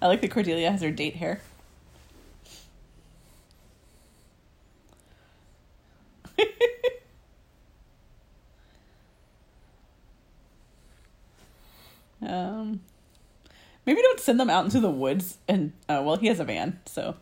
I 0.03 0.09
like 0.09 0.21
that 0.23 0.33
Cordelia 0.33 0.69
has 0.71 0.83
her 0.83 0.91
date 0.91 1.15
hair. 1.17 1.41
um, 12.27 12.81
maybe 13.87 14.03
don't 14.03 14.19
send 14.21 14.39
them 14.41 14.51
out 14.51 14.65
into 14.65 14.81
the 14.81 14.91
woods. 14.91 15.39
And 15.49 15.73
uh, 15.89 16.03
well, 16.05 16.17
he 16.17 16.27
has 16.27 16.41
a 16.41 16.45
van, 16.45 16.81
so 16.87 17.15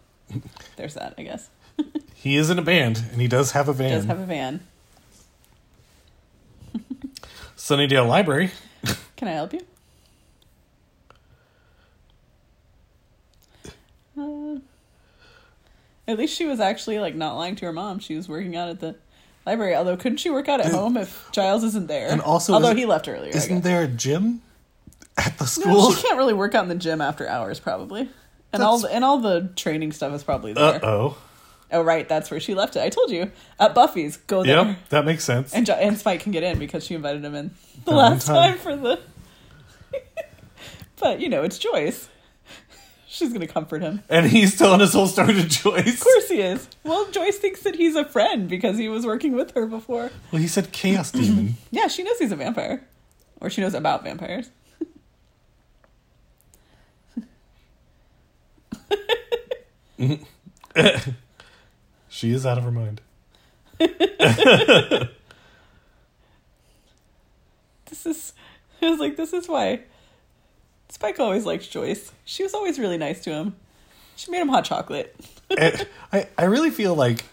there's 0.77 0.95
that. 0.95 1.15
I 1.19 1.23
guess 1.23 1.51
He 2.15 2.37
is 2.37 2.49
in 2.51 2.59
a 2.59 2.63
band, 2.63 3.05
and 3.13 3.21
he 3.21 3.29
does 3.29 3.53
have 3.53 3.69
a 3.69 3.73
he 3.73 3.79
van. 3.79 3.91
does 3.93 4.05
have 4.07 4.21
a 4.21 4.27
van. 4.27 4.61
Sunnydale 7.57 8.09
Library. 8.09 8.51
Can 9.17 9.29
I 9.29 9.33
help 9.33 9.53
you? 9.53 9.61
Uh, 14.21 14.61
at 16.09 16.19
least 16.19 16.37
she 16.37 16.47
was 16.47 16.61
actually 16.61 16.99
like 16.99 17.15
not 17.15 17.37
lying 17.37 17.57
to 17.57 17.67
her 17.67 17.73
mom. 17.73 17.99
She 17.99 18.17
was 18.17 18.29
working 18.29 18.57
out 18.57 18.69
at 18.69 18.81
the 18.81 18.97
library. 19.47 19.75
Although, 19.75 19.97
couldn't 19.97 20.19
she 20.19 20.31
work 20.31 20.49
out 20.49 20.61
at 20.61 20.73
home 20.73 20.97
if 20.97 21.29
Giles 21.33 21.65
isn't 21.65 21.87
there? 21.89 22.09
And 22.11 22.21
also, 22.21 22.53
although 22.55 22.75
he 22.75 22.87
left 22.87 23.09
earlier. 23.09 23.33
Isn't 23.35 23.63
there 23.63 23.83
a 23.83 23.89
gym 23.89 24.43
at 25.17 25.39
the 25.39 25.45
No, 25.45 25.47
school? 25.47 25.93
she 25.93 26.03
can't 26.03 26.17
really 26.19 26.35
work 26.35 26.55
out 26.55 26.63
in 26.65 26.69
the 26.69 26.75
gym 26.75 27.01
after 27.01 27.29
hours, 27.29 27.61
probably. 27.61 28.09
And 28.53 28.63
all 28.63 28.79
the, 28.79 28.89
and 28.93 29.05
all 29.05 29.19
the 29.19 29.53
training 29.55 29.93
stuff 29.93 30.13
is 30.13 30.25
probably 30.25 30.53
there. 30.53 30.85
Uh 30.85 30.87
oh. 30.89 31.19
Oh, 31.73 31.83
right, 31.83 32.09
that's 32.09 32.33
where 32.33 32.41
she 32.41 32.53
left 32.57 32.75
it. 32.75 32.81
I 32.83 32.89
told 32.89 33.13
you 33.13 33.31
at 33.61 33.77
Buffy's. 33.77 34.17
Go 34.17 34.43
there. 34.43 34.57
Yep, 34.65 34.89
that 34.89 35.05
makes 35.05 35.23
sense. 35.23 35.55
And, 35.55 35.71
and 35.71 35.97
Spike 35.97 36.21
can 36.21 36.33
get 36.33 36.43
in 36.43 36.59
because 36.59 36.85
she 36.85 36.95
invited 36.97 37.25
him 37.25 37.37
in 37.37 37.53
the 37.85 37.93
That 37.93 37.97
last 37.97 38.27
time. 38.27 38.51
time 38.51 38.59
for 38.59 38.75
the. 38.75 38.99
but 40.99 41.21
you 41.21 41.29
know, 41.29 41.45
it's 41.45 41.59
Joyce. 41.59 42.09
She's 43.13 43.33
gonna 43.33 43.49
comfort 43.49 43.83
him. 43.83 44.05
And 44.09 44.27
he's 44.27 44.57
telling 44.57 44.79
his 44.79 44.93
whole 44.93 45.09
story 45.09 45.35
to 45.35 45.43
Joyce. 45.43 45.95
Of 45.95 46.01
course 46.01 46.29
he 46.29 46.41
is. 46.41 46.69
Well, 46.85 47.11
Joyce 47.11 47.39
thinks 47.39 47.63
that 47.63 47.75
he's 47.75 47.97
a 47.97 48.05
friend 48.05 48.49
because 48.49 48.79
he 48.79 48.89
was 48.89 49.05
working 49.05 49.33
with 49.33 49.51
her 49.57 49.67
before. 49.67 50.13
Well, 50.31 50.41
he 50.41 50.47
said 50.47 50.71
chaos 50.71 51.11
demon. 51.13 51.57
Yeah, 51.73 51.89
she 51.89 52.05
knows 52.05 52.21
he's 52.21 52.31
a 52.31 52.37
vampire, 52.37 52.87
or 53.41 53.51
she 53.51 53.63
knows 53.63 53.75
about 53.75 54.05
vampires. 54.05 54.51
she 62.09 62.31
is 62.33 62.47
out 62.47 62.59
of 62.59 62.65
her 62.65 62.71
mind. 62.71 63.01
This 67.87 68.07
is. 68.07 68.33
I 68.81 68.89
was 68.89 69.01
like, 69.01 69.17
this 69.17 69.33
is 69.33 69.49
why. 69.49 69.81
Spike 70.91 71.19
always 71.21 71.47
liked 71.47 71.71
Joyce. 71.71 72.13
She 72.25 72.43
was 72.43 72.53
always 72.55 72.79
really 72.79 72.99
nice 72.99 73.23
to 73.25 73.31
him. 73.31 73.57
She 74.17 74.31
made 74.31 74.41
him 74.41 74.49
hot 74.49 74.65
chocolate. 74.65 75.15
I, 75.51 75.87
I 76.13 76.29
I 76.37 76.45
really 76.45 76.71
feel 76.71 76.95
like 76.95 77.25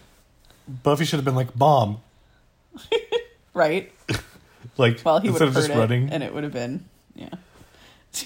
Buffy 0.66 1.04
should 1.04 1.16
have 1.18 1.24
been 1.24 1.34
like 1.34 1.54
bomb, 1.56 2.00
Right? 3.54 3.92
like 4.78 5.02
Well, 5.04 5.20
he 5.20 5.28
would 5.30 5.40
instead 5.42 5.48
have 5.48 5.56
of 5.56 5.62
just 5.62 5.70
it, 5.70 5.78
running. 5.78 6.10
and 6.10 6.22
it 6.22 6.32
would 6.32 6.44
have 6.44 6.52
been, 6.52 6.84
yeah. 7.14 7.28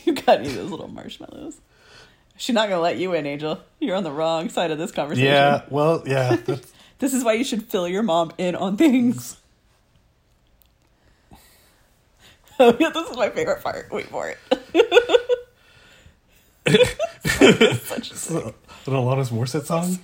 You 0.05 0.15
got 0.15 0.39
any 0.41 0.49
of 0.51 0.55
those 0.55 0.71
little 0.71 0.89
marshmallows? 0.89 1.59
She's 2.37 2.55
not 2.55 2.69
gonna 2.69 2.81
let 2.81 2.99
you 2.99 3.13
in, 3.15 3.27
Angel. 3.27 3.61
You're 3.81 3.97
on 3.97 4.05
the 4.05 4.13
wrong 4.13 4.49
side 4.49 4.71
of 4.71 4.79
this 4.79 4.91
conversation. 4.93 5.29
yeah, 5.31 5.63
well, 5.71 6.03
yeah. 6.07 6.37
This 6.99 7.15
is 7.15 7.25
why 7.25 7.33
you 7.35 7.45
should 7.45 7.65
fill 7.65 7.89
your 7.89 8.03
mom 8.03 8.33
in 8.39 8.55
on 8.55 8.77
things. 8.77 9.37
Oh 12.61 12.77
yeah, 12.79 12.91
this 12.91 13.11
is 13.11 13.17
my 13.17 13.29
favorite 13.31 13.63
part. 13.63 13.91
Wait 13.91 14.07
for 14.07 14.29
it. 14.29 14.39
Such 17.85 18.11
a 18.31 18.37
an 18.87 18.95
Alanis 18.95 19.31
Morissette 19.31 19.65
song. 19.65 19.99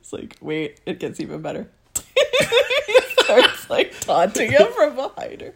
It's 0.00 0.12
like, 0.12 0.36
wait, 0.40 0.80
it 0.86 0.98
gets 0.98 1.20
even 1.20 1.40
better. 1.42 1.68
he 1.94 3.00
starts 3.22 3.70
like 3.70 3.98
taunting 4.00 4.50
him 4.50 4.66
from 4.72 4.96
behind 4.96 5.40
her. 5.40 5.54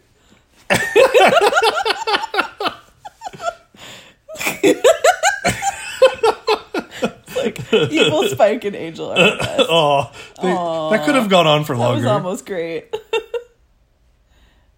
like 7.35 7.73
evil 7.73 8.23
Spike 8.27 8.63
and 8.65 8.75
Angel 8.75 9.11
are 9.11 9.15
the 9.15 9.37
best. 9.37 9.55
Oh, 9.69 10.11
they, 10.41 10.49
that 10.49 11.05
could 11.05 11.15
have 11.15 11.29
gone 11.29 11.47
on 11.47 11.63
for 11.63 11.75
longer. 11.75 12.01
That 12.01 12.07
was 12.07 12.11
almost 12.11 12.45
great. 12.45 12.95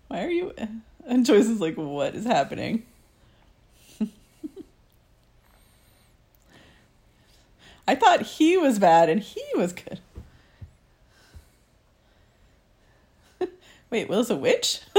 Why 0.08 0.24
are 0.24 0.30
you? 0.30 0.54
And 1.06 1.26
Joyce 1.26 1.48
is 1.48 1.60
like, 1.60 1.76
what 1.76 2.16
is 2.16 2.26
happening? 2.26 2.84
I 7.88 7.96
thought 7.96 8.22
he 8.22 8.58
was 8.58 8.80
bad 8.80 9.10
and 9.10 9.22
he 9.22 9.44
was 9.56 9.72
good. 9.74 10.00
Wait, 13.90 14.10
Will's 14.10 14.30
a 14.30 14.36
witch? 14.36 14.82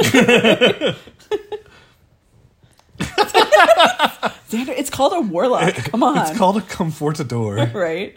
Xander, 4.48 4.74
it's 4.77 4.88
called 4.90 5.12
a 5.12 5.20
warlock. 5.20 5.74
Come 5.90 6.03
on. 6.03 6.16
It's 6.18 6.37
called 6.38 6.57
a 6.57 6.62
comfortador. 6.62 7.72
right? 7.74 8.16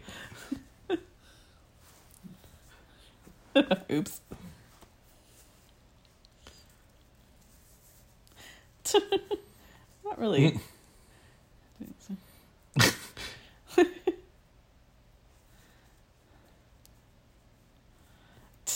Oops. 3.92 4.22
Not 10.06 10.18
really. 10.18 10.52
Mm. 10.52 10.62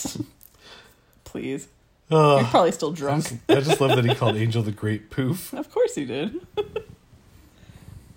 Please. 1.24 1.68
Ugh. 2.10 2.40
You're 2.40 2.48
probably 2.50 2.72
still 2.72 2.92
I 2.92 2.94
drunk. 2.94 3.24
just, 3.24 3.34
I 3.48 3.60
just 3.60 3.80
love 3.80 3.96
that 3.96 4.04
he 4.04 4.14
called 4.14 4.36
Angel 4.36 4.62
the 4.62 4.72
Great 4.72 5.10
Poof. 5.10 5.52
Of 5.56 5.70
course 5.70 5.94
he 5.94 6.04
did. 6.04 6.40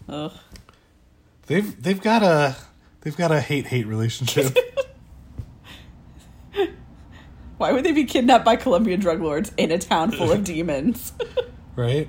Ugh. 0.07 0.31
They've 1.47 1.81
they've 1.81 2.01
got 2.01 2.21
a 2.23 2.55
they've 3.01 3.17
got 3.17 3.31
a 3.31 3.41
hate 3.41 3.65
hate 3.67 3.87
relationship. 3.87 4.55
Why 7.57 7.71
would 7.73 7.83
they 7.83 7.91
be 7.91 8.05
kidnapped 8.05 8.45
by 8.45 8.55
Colombian 8.55 8.99
drug 9.01 9.19
lords 9.21 9.51
in 9.57 9.71
a 9.71 9.77
town 9.77 10.11
full 10.11 10.31
of 10.31 10.43
demons? 10.43 11.11
right? 11.75 12.07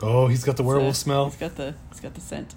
Oh, 0.00 0.28
he's 0.28 0.44
got 0.44 0.56
the 0.56 0.62
werewolf 0.62 0.94
So, 0.96 1.02
smell. 1.02 1.24
He's 1.26 1.36
got 1.40 1.56
the 1.56 1.74
he's 1.90 2.00
got 2.00 2.14
the 2.14 2.20
scent. 2.20 2.54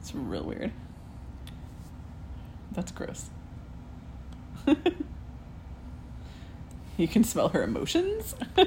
It's 0.00 0.12
real 0.14 0.42
weird. 0.42 0.72
That's 2.72 2.92
gross. 2.92 3.30
you 6.96 7.08
can 7.08 7.24
smell 7.24 7.48
her 7.50 7.62
emotions. 7.62 8.34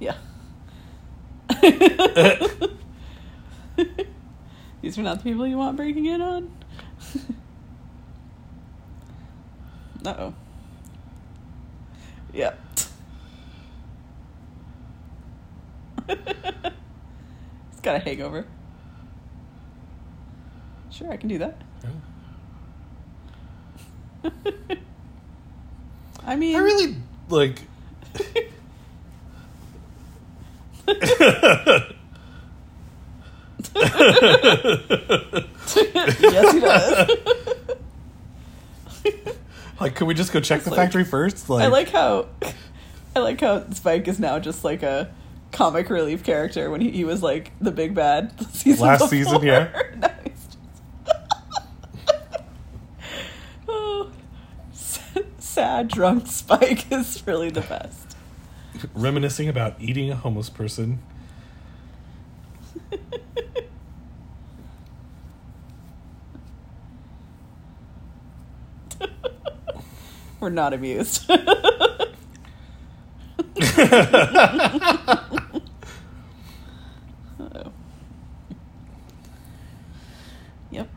yeah. 0.00 0.16
These 4.80 4.98
are 4.98 5.02
not 5.02 5.18
the 5.18 5.22
people 5.22 5.46
you 5.46 5.58
want 5.58 5.76
breaking 5.76 6.06
in 6.06 6.20
on. 6.22 6.50
uh 10.04 10.14
oh. 10.18 10.34
Yep. 12.32 12.58
He's 16.08 16.16
got 17.82 17.96
a 17.96 17.98
hangover. 17.98 18.46
Sure, 20.92 21.10
I 21.10 21.16
can 21.16 21.28
do 21.28 21.38
that. 21.38 21.56
I 26.24 26.36
mean, 26.36 26.54
I 26.54 26.58
really 26.60 26.94
like. 27.28 27.58
yes, 36.22 36.52
he 36.52 36.60
does. 36.60 37.10
Like, 39.80 39.94
could 39.96 40.06
we 40.06 40.14
just 40.14 40.32
go 40.32 40.40
check 40.40 40.58
It's 40.58 40.64
the 40.66 40.70
like- 40.70 40.78
factory 40.78 41.04
first? 41.04 41.50
Like, 41.50 41.64
I 41.64 41.66
like 41.68 41.88
how, 41.90 42.28
I 43.16 43.18
like 43.20 43.40
how 43.40 43.68
Spike 43.70 44.06
is 44.06 44.20
now 44.20 44.38
just 44.38 44.62
like 44.64 44.82
a 44.84 45.12
comic 45.50 45.90
relief 45.90 46.22
character 46.22 46.70
when 46.70 46.80
he, 46.80 46.90
he 46.92 47.04
was 47.04 47.22
like 47.22 47.50
the 47.60 47.72
big 47.72 47.94
bad 47.94 48.32
season 48.54 48.86
Last 48.86 49.10
before. 49.10 49.40
season, 49.40 49.42
yeah. 49.42 49.82
Now 49.98 50.10
he's 50.24 50.46
just- 50.46 50.58
oh, 53.68 54.10
sad, 55.52 55.88
drunk 55.88 56.26
Spike 56.30 56.90
is 56.90 57.22
really 57.26 57.50
the 57.50 57.60
best. 57.60 58.16
reminiscing 58.94 59.48
about 59.50 59.74
eating 59.78 60.10
a 60.10 60.16
homeless 60.16 60.48
person. 60.48 60.98
We're 70.40 70.48
not 70.48 70.72
amused. 70.72 71.30
Uh-oh. 77.38 77.72
Yep. 80.70 80.88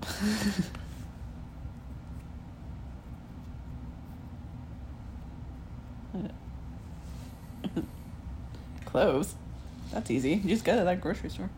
That's 9.91 10.09
easy. 10.11 10.31
You 10.31 10.49
just 10.49 10.65
go 10.65 10.77
to 10.77 10.83
that 10.83 10.99
grocery 11.01 11.29
store. 11.29 11.49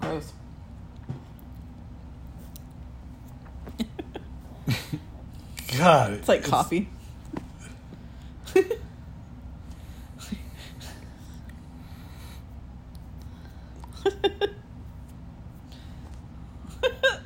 Gross. 0.00 0.32
God, 5.78 6.12
It's 6.12 6.28
like 6.28 6.44
coffee. 6.44 6.88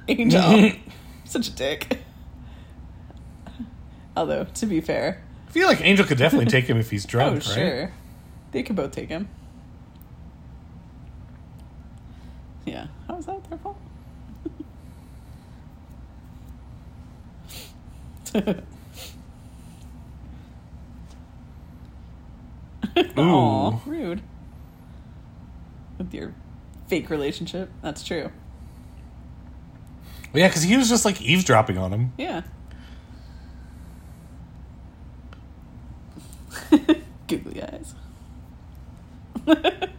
Angel. 0.08 0.70
Such 1.24 1.48
a 1.48 1.52
dick. 1.52 1.98
Although, 4.16 4.44
to 4.44 4.66
be 4.66 4.80
fair, 4.80 5.22
I 5.48 5.50
feel 5.50 5.66
like 5.66 5.80
Angel 5.80 6.04
could 6.04 6.18
definitely 6.18 6.46
take 6.46 6.66
him 6.66 6.76
if 6.76 6.90
he's 6.90 7.06
drunk, 7.06 7.42
oh, 7.46 7.48
right? 7.48 7.54
sure. 7.54 7.92
They 8.52 8.62
could 8.62 8.76
both 8.76 8.92
take 8.92 9.08
him. 9.08 9.28
Yeah. 12.66 12.88
How 13.06 13.16
is 13.16 13.24
that 13.26 13.42
their 13.48 13.58
fault? 13.58 13.78
Aw, 23.16 23.80
rude. 23.87 24.20
With 25.96 26.12
your 26.12 26.34
fake 26.88 27.08
relationship. 27.08 27.70
That's 27.80 28.04
true. 28.04 28.30
Well, 30.32 30.42
yeah, 30.42 30.48
because 30.48 30.64
he 30.64 30.76
was 30.76 30.90
just 30.90 31.06
like 31.06 31.22
eavesdropping 31.22 31.78
on 31.78 31.90
him. 31.92 32.12
Yeah. 32.18 32.42
Googly 37.28 37.62
eyes. 37.62 37.94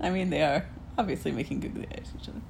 I 0.00 0.10
mean, 0.10 0.30
they 0.30 0.42
are 0.42 0.66
obviously 0.96 1.32
making 1.32 1.60
googly 1.60 1.86
eyes 1.92 2.10
at 2.14 2.22
each 2.22 2.28
other. 2.28 2.40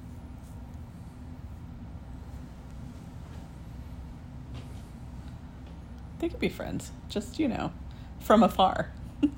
They 6.19 6.29
could 6.29 6.39
be 6.39 6.49
friends, 6.49 6.91
just, 7.09 7.39
you 7.39 7.47
know, 7.47 7.71
from 8.19 8.43
afar. 8.43 8.91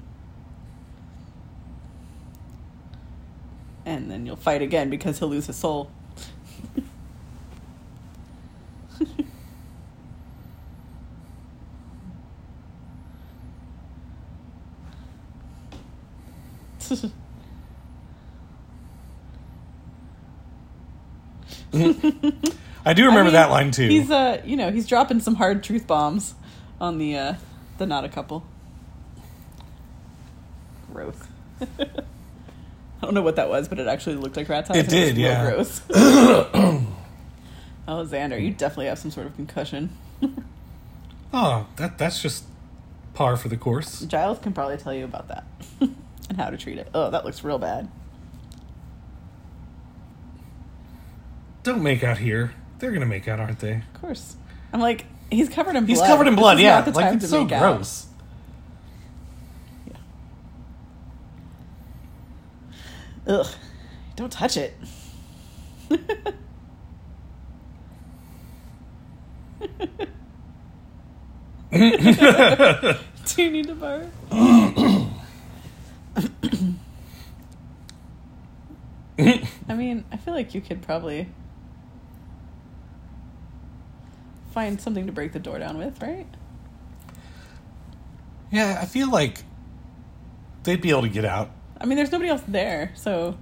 and 3.85 4.09
then 4.11 4.25
you'll 4.25 4.35
fight 4.35 4.61
again 4.61 4.89
because 4.89 5.19
he'll 5.19 5.29
lose 5.29 5.47
his 5.47 5.55
soul. 5.57 5.91
I 22.85 22.93
do 22.93 23.03
remember 23.03 23.21
I 23.21 23.23
mean, 23.23 23.33
that 23.33 23.49
line 23.49 23.71
too. 23.71 23.87
He's 23.87 24.09
uh, 24.09 24.41
you 24.45 24.55
know, 24.55 24.71
he's 24.71 24.87
dropping 24.87 25.19
some 25.19 25.35
hard 25.35 25.63
truth 25.63 25.87
bombs 25.87 26.33
on 26.79 26.97
the 26.97 27.15
uh, 27.17 27.33
the 27.77 27.85
not 27.85 28.05
a 28.05 28.09
couple. 28.09 28.45
Gross. 30.91 31.17
I 31.61 33.05
don't 33.05 33.13
know 33.13 33.21
what 33.21 33.37
that 33.37 33.49
was, 33.49 33.67
but 33.67 33.79
it 33.79 33.87
actually 33.87 34.15
looked 34.15 34.35
like 34.35 34.49
rat's 34.49 34.69
eyes. 34.69 34.77
It 34.77 34.89
did, 34.89 35.15
was 35.15 35.19
yeah. 35.19 35.51
Gross. 35.51 36.85
Alexander, 37.87 38.37
you 38.37 38.51
definitely 38.51 38.87
have 38.87 38.99
some 38.99 39.11
sort 39.11 39.25
of 39.25 39.35
concussion. 39.35 39.89
oh, 41.33 41.67
that 41.77 41.97
that's 41.97 42.21
just 42.21 42.43
par 43.13 43.37
for 43.37 43.49
the 43.49 43.57
course. 43.57 44.01
Giles 44.01 44.39
can 44.39 44.53
probably 44.53 44.77
tell 44.77 44.93
you 44.93 45.05
about 45.05 45.27
that 45.29 45.45
and 45.79 46.37
how 46.37 46.49
to 46.49 46.57
treat 46.57 46.77
it. 46.77 46.89
Oh, 46.93 47.09
that 47.09 47.25
looks 47.25 47.43
real 47.43 47.57
bad. 47.57 47.89
Don't 51.63 51.83
make 51.83 52.03
out 52.03 52.17
here. 52.17 52.53
They're 52.79 52.91
gonna 52.91 53.05
make 53.05 53.27
out, 53.27 53.39
aren't 53.39 53.59
they? 53.59 53.73
Of 53.93 54.01
course. 54.01 54.35
I'm 54.71 54.79
like, 54.79 55.05
he's 55.29 55.49
covered 55.49 55.75
in 55.75 55.85
blood. 55.85 55.97
He's 55.97 56.01
covered 56.07 56.27
in 56.27 56.35
blood. 56.35 56.57
is 56.57 56.63
Yeah, 56.63 56.83
like 56.93 57.15
it's 57.15 57.29
so 57.29 57.43
make 57.43 57.53
out. 57.53 57.75
gross. 57.77 58.07
Ugh. 63.27 63.47
Don't 64.15 64.31
touch 64.31 64.57
it. 64.57 64.75
Do 71.71 73.43
you 73.43 73.51
need 73.51 73.67
to 73.67 73.75
borrow? 73.75 74.09
I 79.19 79.73
mean, 79.75 80.05
I 80.11 80.17
feel 80.17 80.33
like 80.33 80.55
you 80.55 80.61
could 80.61 80.81
probably 80.81 81.27
find 84.51 84.79
something 84.79 85.05
to 85.05 85.11
break 85.11 85.33
the 85.33 85.39
door 85.39 85.59
down 85.59 85.77
with, 85.77 86.01
right? 86.01 86.27
Yeah, 88.51 88.79
I 88.81 88.85
feel 88.85 89.11
like 89.11 89.43
they'd 90.63 90.81
be 90.81 90.89
able 90.89 91.03
to 91.03 91.09
get 91.09 91.25
out. 91.25 91.51
I 91.79 91.85
mean, 91.85 91.97
there's 91.97 92.11
nobody 92.11 92.29
else 92.29 92.41
there, 92.47 92.91
so 92.95 93.37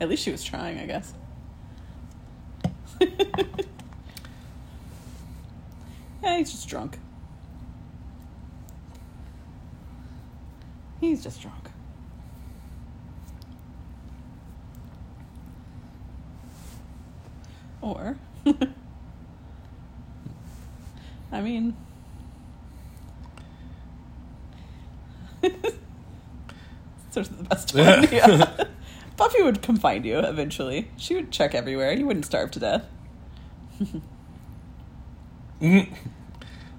at 0.00 0.08
least 0.08 0.22
she 0.22 0.30
was 0.30 0.44
trying, 0.44 0.78
I 0.78 0.86
guess. 0.86 1.14
yeah, 6.22 6.38
he's 6.38 6.50
just 6.50 6.68
drunk. 6.68 6.98
He's 11.00 11.22
just 11.22 11.40
drunk. 11.42 11.70
Or, 17.80 18.16
I 21.36 21.42
mean, 21.42 21.76
sort 27.10 27.28
of 27.28 27.36
the 27.36 27.44
best 27.44 27.74
one. 27.74 28.08
Yeah. 28.10 28.64
Buffy 29.18 29.42
would 29.42 29.60
come 29.60 29.76
find 29.76 30.06
you 30.06 30.18
eventually. 30.18 30.90
She 30.96 31.14
would 31.14 31.30
check 31.30 31.54
everywhere. 31.54 31.92
You 31.92 32.06
wouldn't 32.06 32.24
starve 32.24 32.50
to 32.52 32.58
death. 32.60 32.84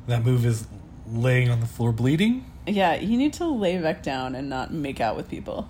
That 0.08 0.24
move 0.24 0.45
is 0.45 0.68
laying 1.05 1.49
on 1.49 1.60
the 1.60 1.66
floor 1.66 1.91
bleeding. 1.91 2.45
Yeah, 2.66 2.95
you 2.95 3.18
need 3.18 3.34
to 3.34 3.45
lay 3.45 3.78
back 3.80 4.01
down 4.03 4.36
and 4.36 4.47
not 4.49 4.72
make 4.72 5.01
out 5.01 5.16
with 5.18 5.28
people. 5.30 5.68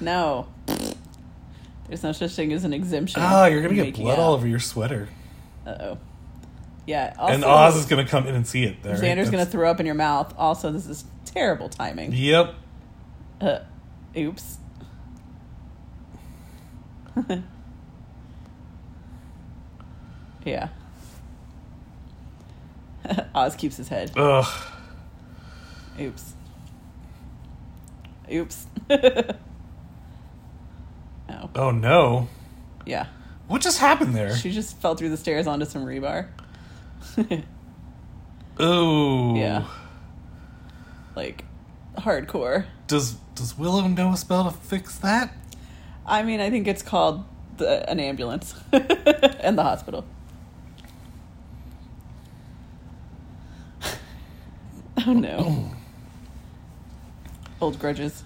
no. 0.00 0.46
There's 1.90 2.04
no 2.04 2.12
such 2.12 2.30
thing 2.36 2.52
as 2.52 2.62
an 2.62 2.72
exemption. 2.72 3.20
Ah, 3.20 3.46
you're 3.46 3.62
gonna 3.62 3.74
get 3.74 3.96
blood 3.96 4.12
out. 4.12 4.18
all 4.20 4.34
over 4.34 4.46
your 4.46 4.60
sweater, 4.60 5.08
Uh 5.66 5.70
oh. 5.80 5.98
Yeah. 6.86 7.12
Also, 7.18 7.34
and 7.34 7.44
Oz 7.44 7.74
is 7.74 7.86
gonna 7.86 8.06
come 8.06 8.28
in 8.28 8.36
and 8.36 8.46
see 8.46 8.62
it. 8.62 8.80
There, 8.84 8.92
right? 8.92 9.02
Xander's 9.02 9.28
gonna 9.28 9.44
throw 9.44 9.68
up 9.68 9.80
in 9.80 9.86
your 9.86 9.96
mouth. 9.96 10.32
Also, 10.38 10.70
this 10.70 10.86
is 10.86 11.04
terrible 11.24 11.68
timing. 11.68 12.12
Yep. 12.12 12.54
Uh, 13.40 13.58
oops. 14.16 14.58
yeah. 20.44 20.68
Oz 23.34 23.56
keeps 23.56 23.76
his 23.76 23.88
head. 23.88 24.12
Ugh. 24.16 24.46
Oops. 25.98 26.34
Oops. 28.32 28.66
oh, 31.54 31.60
Oh 31.68 31.70
no. 31.70 32.28
yeah. 32.86 33.06
What 33.48 33.62
just 33.62 33.78
happened 33.80 34.14
there? 34.14 34.36
She 34.36 34.52
just 34.52 34.76
fell 34.80 34.94
through 34.94 35.08
the 35.10 35.16
stairs 35.16 35.46
onto 35.46 35.64
some 35.66 35.84
rebar. 35.84 36.28
Oh. 38.62 39.34
Yeah. 39.36 39.64
like, 41.16 41.44
hardcore. 41.96 42.66
Does 42.88 43.14
Does 43.34 43.56
Willow 43.56 43.86
know 43.88 44.12
a 44.12 44.16
spell 44.18 44.44
to 44.44 44.50
fix 44.50 44.96
that? 44.98 45.34
I 46.04 46.22
mean, 46.22 46.40
I 46.40 46.50
think 46.50 46.66
it's 46.68 46.82
called 46.82 47.24
the, 47.56 47.88
an 47.88 47.98
ambulance 48.00 48.54
and 48.72 49.56
the 49.56 49.62
hospital. 49.62 50.04
Oh 55.06 55.12
no. 55.14 55.70
Old 57.60 57.78
grudges. 57.78 58.22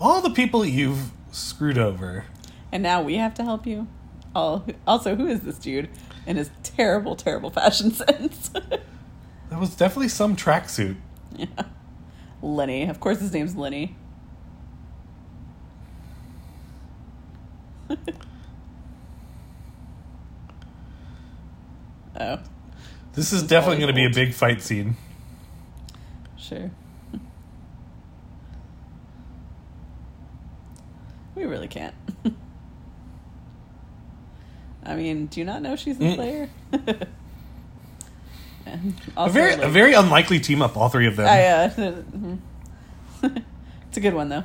All 0.00 0.20
the 0.20 0.30
people 0.30 0.64
you've 0.64 1.10
screwed 1.30 1.78
over. 1.78 2.24
And 2.72 2.82
now 2.82 3.02
we 3.02 3.16
have 3.16 3.34
to 3.34 3.44
help 3.44 3.66
you. 3.66 3.86
All, 4.34 4.66
also, 4.86 5.14
who 5.16 5.26
is 5.26 5.40
this 5.40 5.58
dude 5.58 5.88
and 6.26 6.36
his 6.36 6.50
terrible, 6.62 7.16
terrible 7.16 7.50
fashion 7.50 7.90
sense? 7.94 8.48
That 8.48 9.60
was 9.60 9.74
definitely 9.76 10.08
some 10.08 10.36
tracksuit. 10.36 10.96
yeah. 11.36 11.46
Lenny. 12.42 12.84
Of 12.88 13.00
course, 13.00 13.20
his 13.20 13.32
name's 13.32 13.56
Lenny. 13.56 13.96
oh, 22.20 22.38
This 23.14 23.32
is 23.32 23.42
definitely 23.42 23.78
going 23.78 23.88
to 23.88 23.94
be 23.94 24.06
a 24.06 24.10
big 24.10 24.34
fight 24.34 24.60
scene. 24.62 24.96
sure. 26.36 26.70
We 31.36 31.44
really 31.44 31.68
can't. 31.68 31.94
I 34.84 34.96
mean, 34.96 35.26
do 35.26 35.38
you 35.40 35.46
not 35.46 35.62
know 35.62 35.76
she's 35.76 35.98
the 35.98 36.06
Mm. 36.06 36.14
Slayer? 36.16 36.48
A 38.66 38.80
also, 39.16 39.32
very 39.32 39.52
a 39.62 39.68
very 39.68 39.92
unlikely 39.92 40.40
team 40.40 40.60
up, 40.60 40.76
all 40.76 40.88
three 40.88 41.06
of 41.06 41.14
them. 41.14 41.28
I, 41.28 41.46
uh, 41.46 41.70
it's 43.88 43.96
a 43.96 44.00
good 44.00 44.12
one 44.12 44.28
though. 44.28 44.42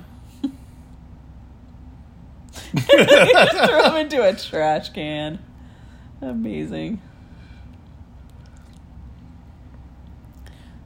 Throw 2.78 3.90
him 3.90 3.96
into 3.96 4.24
a 4.24 4.36
trash 4.36 4.90
can. 4.90 5.40
Amazing. 6.22 7.02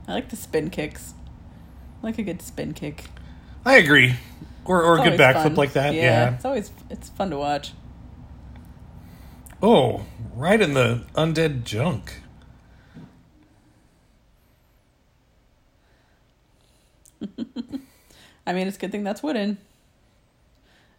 I 0.08 0.14
like 0.14 0.30
the 0.30 0.38
spin 0.38 0.70
kicks. 0.70 1.14
I 2.01 2.06
like 2.08 2.18
a 2.18 2.24
good 2.24 2.41
spin 2.41 2.74
kick. 2.74 3.06
I 3.66 3.76
agree. 3.76 4.16
Or 4.66 4.82
or 4.84 4.97
a 4.99 5.03
good 5.03 5.20
backflip 5.20 5.43
fun. 5.43 5.55
like 5.55 5.74
that. 5.74 5.93
Yeah, 5.93 6.01
Yeah. 6.01 6.34
it's 6.36 6.45
always 6.45 6.72
it's 6.89 7.09
fun 7.09 7.30
to 7.30 7.38
watch. 7.38 7.74
Oh, 9.61 10.05
right 10.36 10.59
in 10.59 10.74
the 10.74 11.03
undead 11.16 11.63
junk. 11.63 12.22
I 18.47 18.53
mean, 18.53 18.68
it's 18.68 18.78
a 18.78 18.80
good 18.80 18.91
thing 18.91 19.03
that's 19.03 19.24
wooden. 19.24 19.57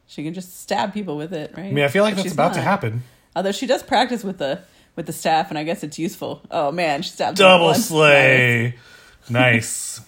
She 0.07 0.23
can 0.23 0.35
just 0.35 0.61
stab 0.61 0.93
people 0.95 1.17
with 1.17 1.33
it, 1.33 1.53
right? 1.57 1.67
I 1.67 1.73
mean, 1.73 1.85
I 1.85 1.89
feel 1.89 2.03
like 2.05 2.15
But 2.17 2.23
that's 2.23 2.35
about 2.35 2.55
to 2.55 2.61
happen. 2.61 3.03
Although 3.35 3.53
she 3.53 3.67
does 3.67 3.83
practice 3.83 4.23
with 4.25 4.39
the 4.39 4.61
with 4.95 5.07
the 5.07 5.13
staff, 5.13 5.51
and 5.51 5.59
I 5.59 5.65
guess 5.65 5.83
it's 5.85 5.99
useful. 5.99 6.43
Oh 6.51 6.71
man, 6.73 7.03
she 7.03 7.11
stabbed 7.11 7.39
Double 7.39 7.75
slay. 7.75 8.75
Nice. 9.29 10.01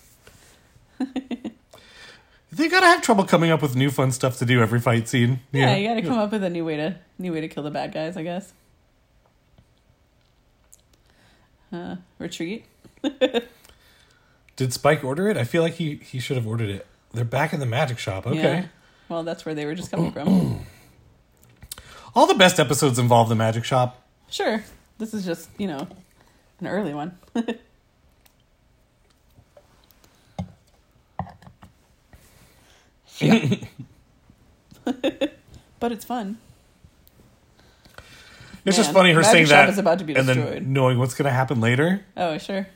they 2.59 2.69
gotta 2.69 2.87
have 2.87 3.03
trouble 3.03 3.25
coming 3.25 3.51
up 3.51 3.63
with 3.63 3.77
new 3.77 3.91
fun 3.91 4.13
stuff 4.13 4.39
to 4.39 4.45
do 4.45 4.61
every 4.61 4.81
fight 4.81 5.09
scene. 5.09 5.41
Yeah, 5.53 5.77
you 5.77 5.89
got 5.89 5.95
to 5.95 6.03
come 6.03 6.19
up 6.19 6.33
with 6.33 6.43
a 6.45 6.51
new 6.51 6.65
way 6.65 6.77
to 6.77 6.97
new 7.19 7.33
way 7.33 7.41
to 7.41 7.49
kill 7.49 7.63
the 7.63 7.71
bad 7.71 7.93
guys, 7.93 8.17
I 8.17 8.23
guess. 8.23 8.53
Uh, 11.73 11.97
retreat. 12.19 12.65
Did 14.57 14.73
Spike 14.73 15.05
order 15.05 15.29
it? 15.29 15.37
I 15.37 15.45
feel 15.45 15.63
like 15.63 15.75
he 15.75 15.97
he 15.97 16.19
should 16.19 16.37
have 16.37 16.47
ordered 16.47 16.71
it. 16.71 16.87
They're 17.13 17.25
back 17.25 17.53
in 17.53 17.61
the 17.61 17.67
magic 17.67 17.99
shop. 17.99 18.27
Okay. 18.27 18.37
Yeah. 18.37 18.65
Well, 19.09 19.23
that's 19.23 19.47
where 19.47 19.55
they 19.55 19.65
were 19.65 19.75
just 19.75 19.91
coming 19.91 20.13
from. 20.13 20.67
All 22.15 22.27
the 22.27 22.35
best 22.35 22.59
episodes 22.59 22.99
involve 22.99 23.29
the 23.29 23.35
magic 23.35 23.65
shop. 23.65 24.03
Sure. 24.29 24.63
This 24.99 25.15
is 25.15 25.25
just 25.25 25.49
you 25.59 25.69
know 25.69 25.87
an 26.61 26.67
early 26.67 26.93
one. 26.95 27.17
yeah. 33.21 33.57
but 35.81 35.93
it's 35.93 36.05
fun. 36.05 36.39
It's 38.65 38.77
just 38.77 38.93
funny 38.93 39.13
her 39.13 39.23
saying 39.23 39.47
shop 39.47 39.67
that 39.67 39.69
is 39.71 39.79
about 39.79 39.99
to 40.01 40.05
be 40.05 40.15
and 40.15 40.27
destroyed. 40.27 40.55
then 40.55 40.73
knowing 40.73 40.99
what's 40.99 41.15
going 41.15 41.25
to 41.25 41.33
happen 41.33 41.61
later. 41.61 42.05
Oh, 42.17 42.37
sure. 42.39 42.67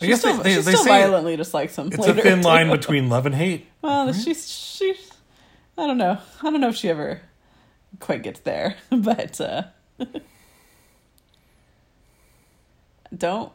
I 0.00 0.06
guess 0.06 0.20
still, 0.20 0.36
they, 0.36 0.42
they, 0.42 0.50
she 0.50 0.56
they 0.56 0.72
still 0.72 0.84
say 0.84 0.90
violently 0.90 1.36
dislikes 1.36 1.76
him. 1.76 1.86
it's 1.86 1.98
later, 1.98 2.20
a 2.20 2.22
thin 2.22 2.42
line 2.42 2.70
between 2.70 3.08
love 3.08 3.26
and 3.26 3.34
hate. 3.34 3.66
Well, 3.82 4.12
she's 4.12 4.50
she's. 4.50 5.12
I 5.78 5.86
don't 5.86 5.96
know. 5.96 6.18
I 6.42 6.50
don't 6.50 6.60
know 6.60 6.70
if 6.70 6.74
she 6.76 6.88
ever 6.88 7.20
quite 8.00 8.24
gets 8.24 8.40
there, 8.40 8.76
but 8.90 9.40
uh, 9.40 9.62
don't. 13.16 13.52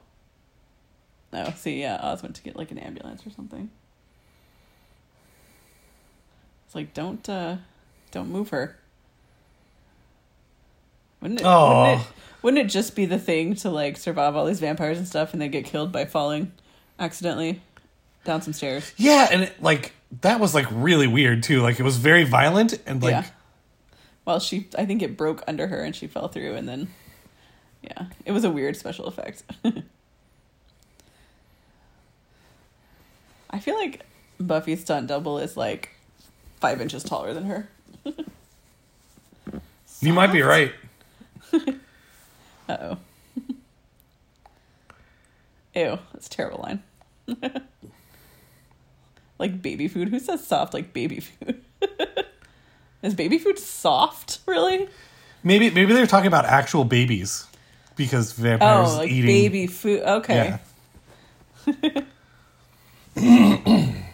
Oh, 1.33 1.53
see, 1.57 1.81
yeah, 1.81 1.99
Oz 2.01 2.23
went 2.23 2.35
to 2.37 2.43
get 2.43 2.55
like 2.55 2.71
an 2.71 2.77
ambulance 2.77 3.27
or 3.27 3.29
something. 3.31 3.71
It's 6.72 6.76
like 6.78 6.93
don't 6.93 7.28
uh, 7.28 7.57
don't 8.11 8.30
move 8.30 8.51
her. 8.51 8.78
Wouldn't 11.19 11.41
it, 11.41 11.45
wouldn't 11.45 11.99
it? 11.99 12.07
Wouldn't 12.41 12.65
it 12.65 12.69
just 12.69 12.95
be 12.95 13.05
the 13.05 13.19
thing 13.19 13.55
to 13.55 13.69
like 13.69 13.97
survive 13.97 14.38
all 14.38 14.45
these 14.45 14.61
vampires 14.61 14.97
and 14.97 15.05
stuff, 15.05 15.34
and 15.34 15.41
they 15.41 15.49
get 15.49 15.65
killed 15.65 15.91
by 15.91 16.05
falling 16.05 16.53
accidentally 16.97 17.61
down 18.24 18.41
some 18.41 18.53
stairs? 18.53 18.93
Yeah, 18.95 19.28
and 19.30 19.41
it, 19.43 19.61
like 19.61 19.91
that 20.22 20.39
was 20.39 20.55
like 20.55 20.65
really 20.72 21.07
weird 21.07 21.43
too. 21.43 21.61
Like 21.61 21.78
it 21.78 21.84
was 21.84 21.97
very 21.97 22.24
violent 22.24 22.80
and 22.86 23.03
like 23.03 23.11
Yeah. 23.11 23.26
Well, 24.24 24.39
she 24.39 24.69
I 24.78 24.86
think 24.86 25.01
it 25.01 25.17
broke 25.17 25.43
under 25.49 25.67
her 25.67 25.84
and 25.84 25.93
she 25.93 26.07
fell 26.07 26.30
through 26.30 26.55
and 26.55 26.69
then 26.69 26.88
yeah, 27.82 28.05
it 28.24 28.32
was 28.32 28.45
a 28.45 28.49
weird 28.49 28.78
special 28.78 29.07
effect. 29.07 29.43
I 33.49 33.59
feel 33.59 33.76
like 33.76 34.05
Buffy's 34.39 34.80
stunt 34.80 35.07
double 35.07 35.38
is 35.38 35.57
like 35.57 35.89
five 36.62 36.80
inches 36.80 37.03
taller 37.03 37.34
than 37.34 37.43
her. 37.45 37.68
You 40.03 40.14
might 40.14 40.32
be 40.32 40.41
right. 40.41 40.72
Uh 42.68 42.78
oh. 42.80 42.97
Ew, 45.76 45.99
that's 46.14 46.26
a 46.28 46.30
terrible 46.30 46.59
line. 46.64 46.82
like 49.38 49.62
baby 49.62 49.88
food. 49.88 50.09
Who 50.09 50.20
says 50.20 50.43
soft 50.45 50.74
like 50.74 50.91
baby 50.93 51.20
food? 51.20 51.62
Is 53.03 53.14
baby 53.14 53.38
food 53.38 53.59
soft, 53.59 54.39
really? 54.47 54.88
Maybe 55.43 55.70
maybe 55.70 55.93
they're 55.93 56.07
talking 56.07 56.28
about 56.28 56.45
actual 56.45 56.84
babies 56.84 57.45
because 57.95 58.32
vampires 58.32 58.89
Oh, 58.93 58.97
like 58.97 59.12
eating. 59.12 59.26
baby 59.28 59.68
food. 59.68 60.01
Okay. 60.01 60.57
Yeah. 61.68 62.01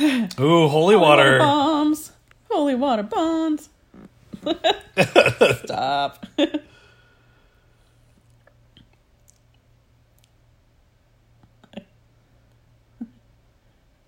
Ooh, 0.00 0.68
holy 0.68 0.96
water. 0.96 1.38
bombs. 1.38 2.12
Holy 2.50 2.74
water 2.74 3.02
bombs. 3.02 3.68
Stop. 5.64 6.26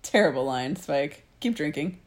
Terrible 0.03 0.45
line, 0.45 0.75
Spike. 0.75 1.25
Keep 1.39 1.55
drinking. 1.55 1.99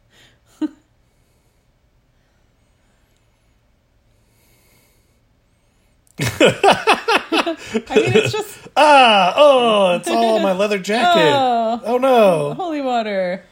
I 6.18 7.96
mean, 7.96 8.12
it's 8.14 8.32
just 8.32 8.58
Ah, 8.76 9.32
oh, 9.36 9.94
it's 9.96 10.08
all 10.08 10.38
my 10.40 10.52
leather 10.52 10.78
jacket. 10.78 11.32
Oh. 11.32 11.80
oh 11.84 11.98
no. 11.98 12.52
holy 12.54 12.82
water. 12.82 13.42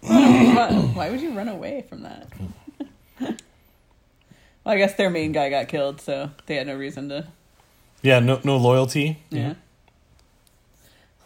Why 0.00 1.10
would 1.10 1.20
you 1.20 1.32
run 1.32 1.48
away 1.48 1.84
from 1.88 2.02
that? 2.02 2.28
well, 3.20 3.34
I 4.64 4.76
guess 4.78 4.94
their 4.94 5.10
main 5.10 5.32
guy 5.32 5.50
got 5.50 5.68
killed, 5.68 6.00
so 6.00 6.30
they 6.46 6.56
had 6.56 6.66
no 6.66 6.76
reason 6.76 7.08
to. 7.08 7.26
Yeah, 8.02 8.20
no 8.20 8.40
no 8.44 8.56
loyalty. 8.56 9.18
Yeah. 9.30 9.54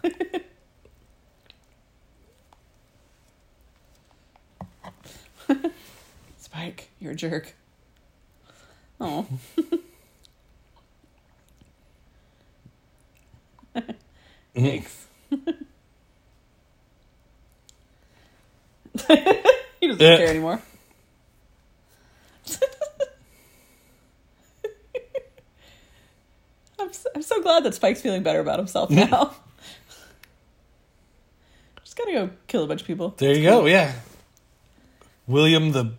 Spike, 6.39 6.89
you're 6.99 7.13
a 7.13 7.17
jerk. 7.17 7.55
Oh. 9.01 9.27
Thanks. 14.55 15.07
he 19.81 19.87
doesn't 19.89 20.01
Yeah. 20.01 20.17
care 20.17 20.29
anymore. 20.29 20.61
I'm 26.79 26.93
so, 26.93 27.09
I'm 27.15 27.23
so 27.23 27.41
glad 27.43 27.65
that 27.65 27.75
Spike's 27.75 28.01
feeling 28.01 28.23
better 28.23 28.41
about 28.41 28.59
himself 28.59 28.91
now. 28.91 29.35
Just 31.85 31.97
gotta 31.97 32.13
go 32.13 32.31
kill 32.47 32.65
a 32.65 32.67
bunch 32.67 32.81
of 32.81 32.87
people. 32.87 33.15
There 33.19 33.35
you 33.37 33.43
go. 33.43 33.67
Yeah. 33.67 33.93
William 35.27 35.73
the 35.73 35.93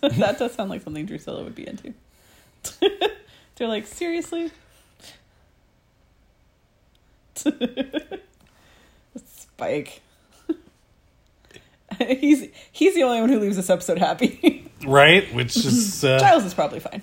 that 0.00 0.38
does 0.38 0.52
sound 0.52 0.70
like 0.70 0.82
something 0.82 1.06
Drusilla 1.06 1.44
would 1.44 1.54
be 1.54 1.66
into. 1.68 1.94
They're 3.56 3.68
like, 3.68 3.86
seriously? 3.86 4.50
Spike. 9.24 10.02
he's 11.98 12.48
he's 12.70 12.94
the 12.94 13.02
only 13.02 13.20
one 13.20 13.30
who 13.30 13.38
leaves 13.40 13.56
this 13.56 13.70
episode 13.70 13.98
happy. 13.98 14.70
right, 14.86 15.32
which 15.34 15.56
is 15.56 16.04
uh, 16.04 16.18
Giles 16.18 16.44
is 16.44 16.54
probably 16.54 16.80
fine. 16.80 17.02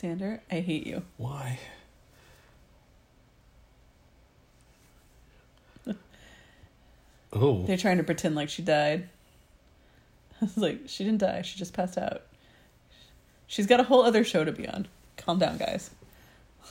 Xander, 0.00 0.40
I 0.50 0.60
hate 0.60 0.86
you. 0.86 1.02
why. 1.16 1.58
Oh, 7.36 7.64
They're 7.66 7.76
trying 7.76 7.96
to 7.96 8.04
pretend 8.04 8.36
like 8.36 8.48
she 8.48 8.62
died. 8.62 9.08
I 10.40 10.44
was 10.44 10.56
like, 10.56 10.82
she 10.86 11.04
didn't 11.04 11.18
die. 11.18 11.42
She 11.42 11.58
just 11.58 11.72
passed 11.72 11.98
out. 11.98 12.22
She's 13.46 13.66
got 13.66 13.80
a 13.80 13.84
whole 13.84 14.02
other 14.02 14.22
show 14.24 14.44
to 14.44 14.52
be 14.52 14.68
on. 14.68 14.86
Calm 15.16 15.38
down, 15.38 15.56
guys. 15.58 15.90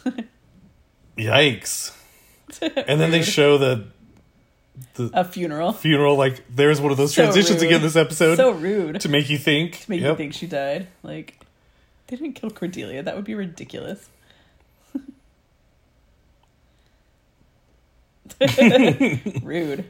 yikes! 1.18 1.96
And 2.62 3.00
then 3.02 3.10
they 3.12 3.22
show 3.24 3.58
the 3.58 3.86
the 4.96 5.10
a 5.14 5.24
funeral. 5.24 5.72
funeral. 5.74 6.16
Like, 6.18 6.44
there's 6.50 6.82
one 6.82 6.92
of 6.92 6.98
those 6.98 7.14
So 7.14 7.24
transitions 7.24 7.62
rude. 7.62 7.68
again 7.68 7.82
this 7.82 7.96
episode 7.96 8.36
So 8.36 8.52
rude. 8.52 9.00
to 9.02 9.10
make 9.10 9.30
you 9.30 9.38
think. 9.38 9.82
To 9.82 9.90
make 9.90 10.02
Yep. 10.02 10.10
you 10.12 10.16
think 10.18 10.34
she 10.34 10.48
died. 10.48 10.88
Like, 11.04 11.40
they 12.08 12.16
didn't 12.18 12.34
kill 12.34 12.50
Cordelia. 12.52 13.02
That 13.04 13.16
would 13.16 13.26
be 13.26 13.36
ridiculous. 13.36 14.10
rude. 19.44 19.86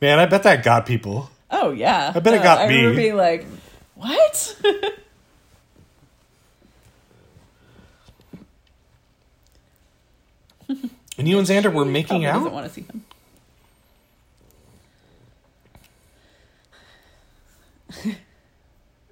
Man, 0.00 0.18
I 0.18 0.26
bet 0.26 0.42
that 0.42 0.64
got 0.64 0.86
people. 0.86 1.30
Oh 1.50 1.70
yeah. 1.70 2.12
I 2.14 2.18
bet 2.20 2.34
it 2.34 2.40
uh, 2.40 2.42
got 2.42 2.58
I 2.62 2.68
me. 2.68 2.94
being 2.94 3.16
like, 3.16 3.46
what? 3.94 4.56
And 11.16 11.28
you 11.28 11.38
and 11.38 11.46
Xander 11.46 11.72
were 11.72 11.84
making 11.84 12.22
Probably 12.22 12.26
Doesn't 12.26 12.46
out. 12.48 12.52
want 12.52 12.66
to 12.66 12.72
see 12.72 12.82
him. 12.82 13.04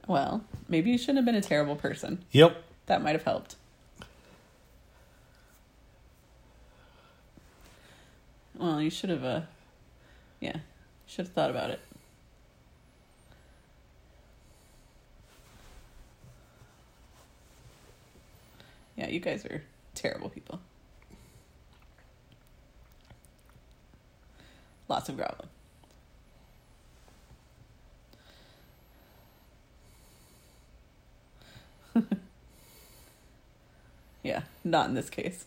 well, 0.08 0.42
maybe 0.68 0.90
you 0.90 0.98
shouldn't 0.98 1.18
have 1.18 1.24
been 1.24 1.34
a 1.36 1.40
terrible 1.40 1.76
person. 1.76 2.24
Yep. 2.32 2.62
That 2.86 3.02
might 3.02 3.12
have 3.12 3.24
helped. 3.24 3.56
Well, 8.58 8.80
you 8.80 8.90
should 8.90 9.10
have, 9.10 9.24
uh, 9.24 9.40
yeah, 10.40 10.56
should 11.06 11.26
have 11.26 11.34
thought 11.34 11.50
about 11.50 11.70
it. 11.70 11.80
Yeah, 18.96 19.08
you 19.08 19.20
guys 19.20 19.44
are 19.46 19.62
terrible 19.94 20.28
people. 20.28 20.60
Lots 24.92 25.08
of 25.08 25.16
growling. 25.16 25.48
Yeah, 34.22 34.42
not 34.62 34.88
in 34.88 34.94
this 34.94 35.08
case. 35.10 35.46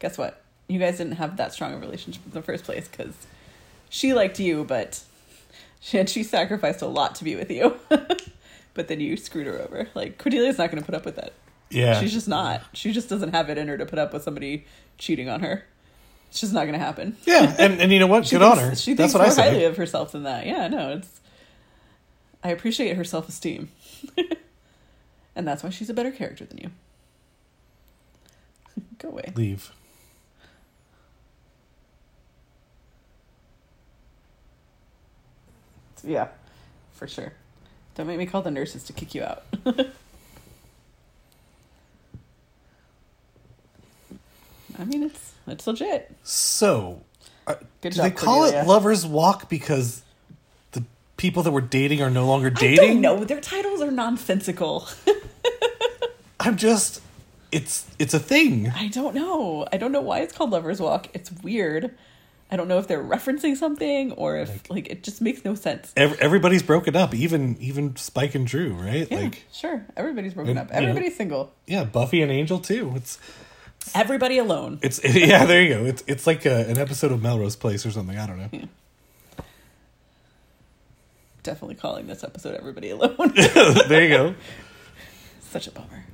Guess 0.00 0.16
what? 0.18 0.40
You 0.66 0.80
guys 0.80 0.96
didn't 0.96 1.12
have 1.12 1.36
that 1.36 1.52
strong 1.52 1.74
a 1.74 1.78
relationship 1.78 2.22
in 2.24 2.32
the 2.32 2.42
first 2.42 2.64
place 2.64 2.88
because 2.88 3.14
she 3.88 4.14
liked 4.14 4.40
you, 4.40 4.64
but 4.64 5.04
she, 5.80 5.98
and 5.98 6.08
she 6.08 6.22
sacrificed 6.24 6.80
a 6.80 6.86
lot 6.86 7.14
to 7.16 7.24
be 7.24 7.36
with 7.36 7.50
you. 7.50 7.76
but 8.74 8.88
then 8.88 8.98
you 8.98 9.16
screwed 9.18 9.46
her 9.46 9.60
over. 9.60 9.88
Like 9.94 10.16
Cordelia's 10.18 10.56
not 10.56 10.70
going 10.70 10.82
to 10.82 10.86
put 10.86 10.94
up 10.94 11.04
with 11.04 11.16
that. 11.16 11.34
Yeah. 11.68 12.00
She's 12.00 12.12
just 12.12 12.28
not. 12.28 12.62
She 12.72 12.92
just 12.92 13.10
doesn't 13.10 13.32
have 13.32 13.50
it 13.50 13.58
in 13.58 13.68
her 13.68 13.76
to 13.76 13.84
put 13.84 13.98
up 13.98 14.14
with 14.14 14.22
somebody 14.22 14.64
cheating 14.98 15.28
on 15.28 15.40
her. 15.40 15.66
It's 16.36 16.42
just 16.42 16.52
not 16.52 16.64
going 16.66 16.74
to 16.74 16.78
happen. 16.78 17.16
yeah, 17.24 17.56
and, 17.58 17.80
and 17.80 17.90
you 17.90 17.98
know 17.98 18.08
what? 18.08 18.28
Good 18.30 18.42
on 18.42 18.58
her. 18.58 18.76
She 18.76 18.92
That's 18.92 19.14
thinks 19.14 19.14
what 19.14 19.40
I 19.40 19.42
more 19.42 19.52
highly 19.52 19.64
of 19.64 19.78
herself 19.78 20.12
than 20.12 20.24
that. 20.24 20.44
Yeah, 20.44 20.68
no, 20.68 20.90
it's. 20.90 21.18
I 22.44 22.50
appreciate 22.50 22.94
her 22.94 23.04
self 23.04 23.26
esteem, 23.26 23.70
and 25.34 25.48
that's 25.48 25.62
why 25.62 25.70
she's 25.70 25.88
a 25.88 25.94
better 25.94 26.10
character 26.10 26.44
than 26.44 26.58
you. 26.58 26.70
Go 28.98 29.08
away. 29.08 29.32
Leave. 29.34 29.72
Yeah, 36.04 36.28
for 36.92 37.08
sure. 37.08 37.32
Don't 37.94 38.06
make 38.06 38.18
me 38.18 38.26
call 38.26 38.42
the 38.42 38.50
nurses 38.50 38.84
to 38.84 38.92
kick 38.92 39.14
you 39.14 39.22
out. 39.22 39.44
I 44.78 44.84
mean, 44.84 45.02
it's 45.04 45.32
it's 45.46 45.66
legit. 45.66 46.14
So, 46.22 47.02
uh, 47.46 47.54
Good 47.80 47.90
do 47.92 47.96
job, 47.96 48.04
they 48.04 48.10
call 48.10 48.40
Cordelia. 48.40 48.62
it 48.62 48.66
lovers 48.66 49.06
walk 49.06 49.48
because 49.48 50.02
the 50.72 50.82
people 51.16 51.42
that 51.44 51.52
were 51.52 51.60
dating 51.60 52.02
are 52.02 52.10
no 52.10 52.26
longer 52.26 52.50
dating? 52.50 53.00
know. 53.00 53.24
Their 53.24 53.40
titles 53.40 53.80
are 53.80 53.90
nonsensical. 53.90 54.88
I'm 56.40 56.56
just 56.56 57.00
it's 57.52 57.86
it's 57.98 58.14
a 58.14 58.18
thing. 58.18 58.68
I 58.74 58.88
don't 58.88 59.14
know. 59.14 59.66
I 59.72 59.76
don't 59.78 59.92
know 59.92 60.00
why 60.02 60.20
it's 60.20 60.32
called 60.36 60.50
Lover's 60.50 60.80
Walk. 60.80 61.08
It's 61.14 61.30
weird. 61.42 61.94
I 62.50 62.56
don't 62.56 62.68
know 62.68 62.78
if 62.78 62.86
they're 62.86 63.02
referencing 63.02 63.56
something 63.56 64.12
or 64.12 64.36
if 64.36 64.70
like, 64.70 64.86
it 64.88 65.02
just 65.02 65.20
makes 65.20 65.44
no 65.44 65.56
sense. 65.56 65.92
Ev- 65.96 66.16
everybody's 66.20 66.62
broken 66.62 66.94
up, 66.94 67.12
even 67.14 67.56
even 67.60 67.96
Spike 67.96 68.34
and 68.36 68.46
Dru, 68.46 68.74
right? 68.74 69.08
Yeah, 69.10 69.18
Like, 69.18 69.44
sure. 69.52 69.84
Everybody's 69.96 70.34
broken 70.34 70.50
And, 70.50 70.58
up. 70.60 70.68
you 70.74 70.80
know- 70.82 70.88
Everybody's 70.90 71.16
single. 71.16 71.52
yeah, 71.66 71.82
Buffy 71.84 72.22
and 72.22 72.30
Angel 72.30 72.60
too. 72.60 72.92
It's 72.94 73.18
Everybody 73.94 74.38
alone. 74.38 74.78
it's 74.82 75.00
yeah, 75.04 75.46
there 75.46 75.62
you 75.62 75.74
go. 75.74 75.84
It's 75.84 76.04
it's 76.06 76.26
like 76.26 76.44
a, 76.46 76.68
an 76.68 76.78
episode 76.78 77.12
of 77.12 77.22
Melrose 77.22 77.56
Place 77.56 77.86
or 77.86 77.90
something. 77.90 78.18
I 78.18 78.26
don't 78.26 78.38
know. 78.38 78.68
Definitely 81.42 81.76
calling 81.76 82.08
this 82.08 82.24
episode 82.24 82.56
Everybody 82.56 82.90
Alone. 82.90 83.16
there 83.88 84.02
you 84.02 84.08
go. 84.08 84.34
Such 85.40 85.68
a 85.68 85.70
bummer. 85.70 86.04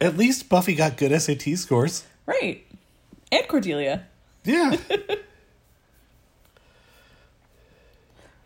At 0.00 0.16
least 0.16 0.48
Buffy 0.48 0.74
got 0.74 0.96
good 0.96 1.18
SAT 1.20 1.58
scores. 1.58 2.04
Right. 2.26 2.66
And 3.32 3.48
Cordelia. 3.48 4.06
Yeah. 4.44 4.76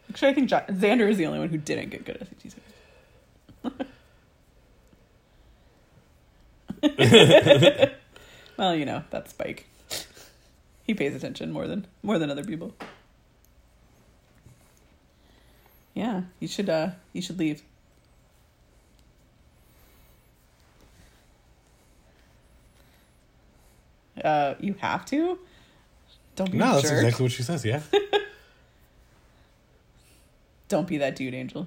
Actually, 0.09 0.29
I 0.29 0.35
think 0.35 0.51
Xander 0.51 1.09
is 1.09 1.19
the 1.19 1.27
only 1.27 1.39
one 1.41 1.49
who 1.49 1.59
didn't 1.59 1.91
get 1.91 2.05
good 2.05 2.17
at 2.17 2.29
SAT 2.29 2.53
scores. 2.53 2.70
well, 8.57 8.75
you 8.75 8.85
know, 8.85 9.03
that's 9.11 9.31
Spike. 9.31 9.67
He 10.85 10.95
pays 10.95 11.15
attention 11.15 11.53
more 11.53 11.67
than 11.67 11.87
more 12.03 12.19
than 12.19 12.31
other 12.31 12.45
people. 12.45 12.75
Yeah, 15.95 16.23
you 16.39 16.49
should 16.49 16.69
uh 16.69 16.91
you 17.13 17.23
should 17.23 17.39
leave. 17.39 17.63
Uh 24.23 24.55
you 24.61 24.75
have 24.81 25.05
to? 25.07 25.39
Don't 26.37 26.53
be 26.53 26.59
no, 26.59 26.75
that's 26.75 26.83
jerk. 26.83 27.05
exactly 27.05 27.23
what 27.25 27.33
she 27.33 27.43
says. 27.43 27.65
Yeah. 27.65 27.81
Don't 30.69 30.87
be 30.87 30.99
that 30.99 31.17
dude, 31.17 31.35
Angel. 31.35 31.67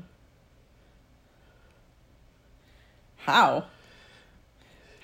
How? 3.17 3.65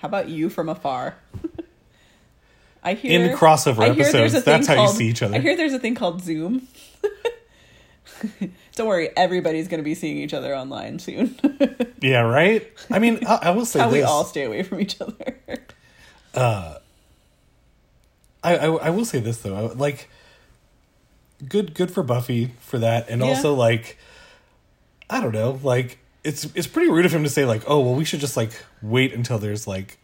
How 0.00 0.08
about 0.08 0.28
you 0.28 0.48
from 0.50 0.68
afar? 0.68 1.16
I 2.82 2.94
hear 2.94 3.22
In 3.30 3.36
crossover 3.36 3.80
I 3.80 3.92
hear 3.92 4.02
episodes, 4.04 4.34
a 4.34 4.40
that's 4.40 4.66
thing 4.66 4.76
how 4.76 4.82
you 4.82 4.86
called- 4.88 4.96
see 4.96 5.08
each 5.08 5.22
other. 5.22 5.36
I 5.36 5.40
hear 5.40 5.56
there's 5.56 5.74
a 5.74 5.78
thing 5.78 5.94
called 5.94 6.22
Zoom. 6.22 6.66
Don't 8.76 8.86
worry, 8.88 9.10
everybody's 9.16 9.68
going 9.68 9.80
to 9.80 9.84
be 9.84 9.94
seeing 9.94 10.16
each 10.18 10.34
other 10.34 10.54
online 10.54 10.98
soon. 10.98 11.36
Yeah. 12.02 12.20
Right. 12.20 12.66
I 12.90 12.98
mean, 12.98 13.26
I, 13.26 13.38
I 13.42 13.50
will 13.50 13.66
say 13.66 13.78
How 13.80 13.90
we 13.90 14.00
all 14.00 14.24
stay 14.24 14.44
away 14.44 14.62
from 14.62 14.80
each 14.80 14.98
other. 15.02 15.36
Uh, 16.32 16.76
I, 18.42 18.56
I 18.56 18.66
I 18.68 18.88
will 18.90 19.04
say 19.04 19.20
this 19.20 19.42
though, 19.42 19.70
like 19.76 20.08
good 21.46 21.74
good 21.74 21.90
for 21.90 22.02
Buffy 22.02 22.52
for 22.60 22.78
that, 22.78 23.10
and 23.10 23.20
Yeah. 23.20 23.28
also 23.28 23.52
like 23.52 23.98
I 25.10 25.20
don't 25.20 25.34
know, 25.34 25.60
like 25.62 25.98
it's 26.24 26.44
it's 26.54 26.66
pretty 26.66 26.90
rude 26.90 27.06
of 27.06 27.12
him 27.12 27.22
to 27.22 27.30
say 27.30 27.44
like, 27.44 27.62
oh 27.66 27.80
well, 27.80 27.94
we 27.94 28.04
should 28.04 28.20
just 28.20 28.36
like 28.36 28.52
wait 28.82 29.12
until 29.12 29.38
there's 29.38 29.66
like 29.66 29.98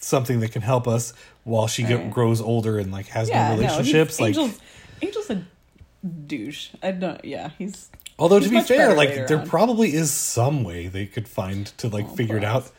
something 0.00 0.40
that 0.40 0.52
can 0.52 0.62
help 0.62 0.86
us 0.86 1.12
while 1.44 1.66
she 1.66 1.82
get, 1.82 2.10
grows 2.10 2.40
older 2.40 2.78
and 2.78 2.92
like 2.92 3.06
has 3.08 3.28
yeah, 3.28 3.48
no 3.48 3.56
no, 3.56 3.60
relationships. 3.62 4.20
like, 4.20 4.28
Angel's, 4.28 4.60
Angel's 5.02 5.30
a 5.30 5.42
douche. 6.26 6.70
I 6.82 6.92
don't. 6.92 7.24
Yeah, 7.24 7.50
he's. 7.58 7.90
although 8.18 8.40
to 8.40 8.48
be 8.48 8.60
fair, 8.60 8.94
like 8.94 9.26
there 9.26 9.40
on. 9.40 9.46
probably 9.48 9.94
is 9.94 10.10
some 10.12 10.64
way 10.64 10.86
they 10.86 11.06
could 11.06 11.28
find 11.28 11.66
to 11.78 11.88
like 11.88 12.06
Oh, 12.06 12.14
figure 12.16 12.36
it 12.36 12.44
out, 12.44 12.70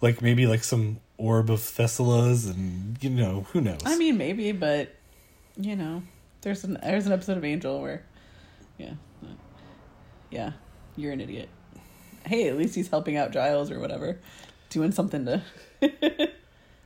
like 0.00 0.22
maybe 0.22 0.46
like 0.46 0.64
some 0.64 1.00
orb 1.18 1.50
of 1.50 1.60
Thessulah, 1.60 2.50
and 2.50 2.96
you 3.02 3.10
know 3.10 3.46
who 3.52 3.60
knows. 3.60 3.80
I 3.84 3.96
mean, 3.96 4.16
maybe, 4.16 4.52
but 4.52 4.94
you 5.56 5.76
know, 5.76 6.02
there's 6.40 6.64
an 6.64 6.78
there's 6.82 7.06
an 7.06 7.12
episode 7.12 7.36
of 7.36 7.44
Angel 7.44 7.80
where, 7.82 8.02
yeah, 8.78 8.94
yeah, 10.30 10.52
you're 10.96 11.12
an 11.12 11.20
idiot. 11.20 11.48
Hey, 12.26 12.48
at 12.48 12.56
least 12.56 12.74
he's 12.74 12.88
helping 12.88 13.16
out 13.16 13.30
Giles 13.32 13.70
or 13.70 13.78
whatever, 13.80 14.18
doing 14.70 14.92
something 14.92 15.24
to 15.26 15.42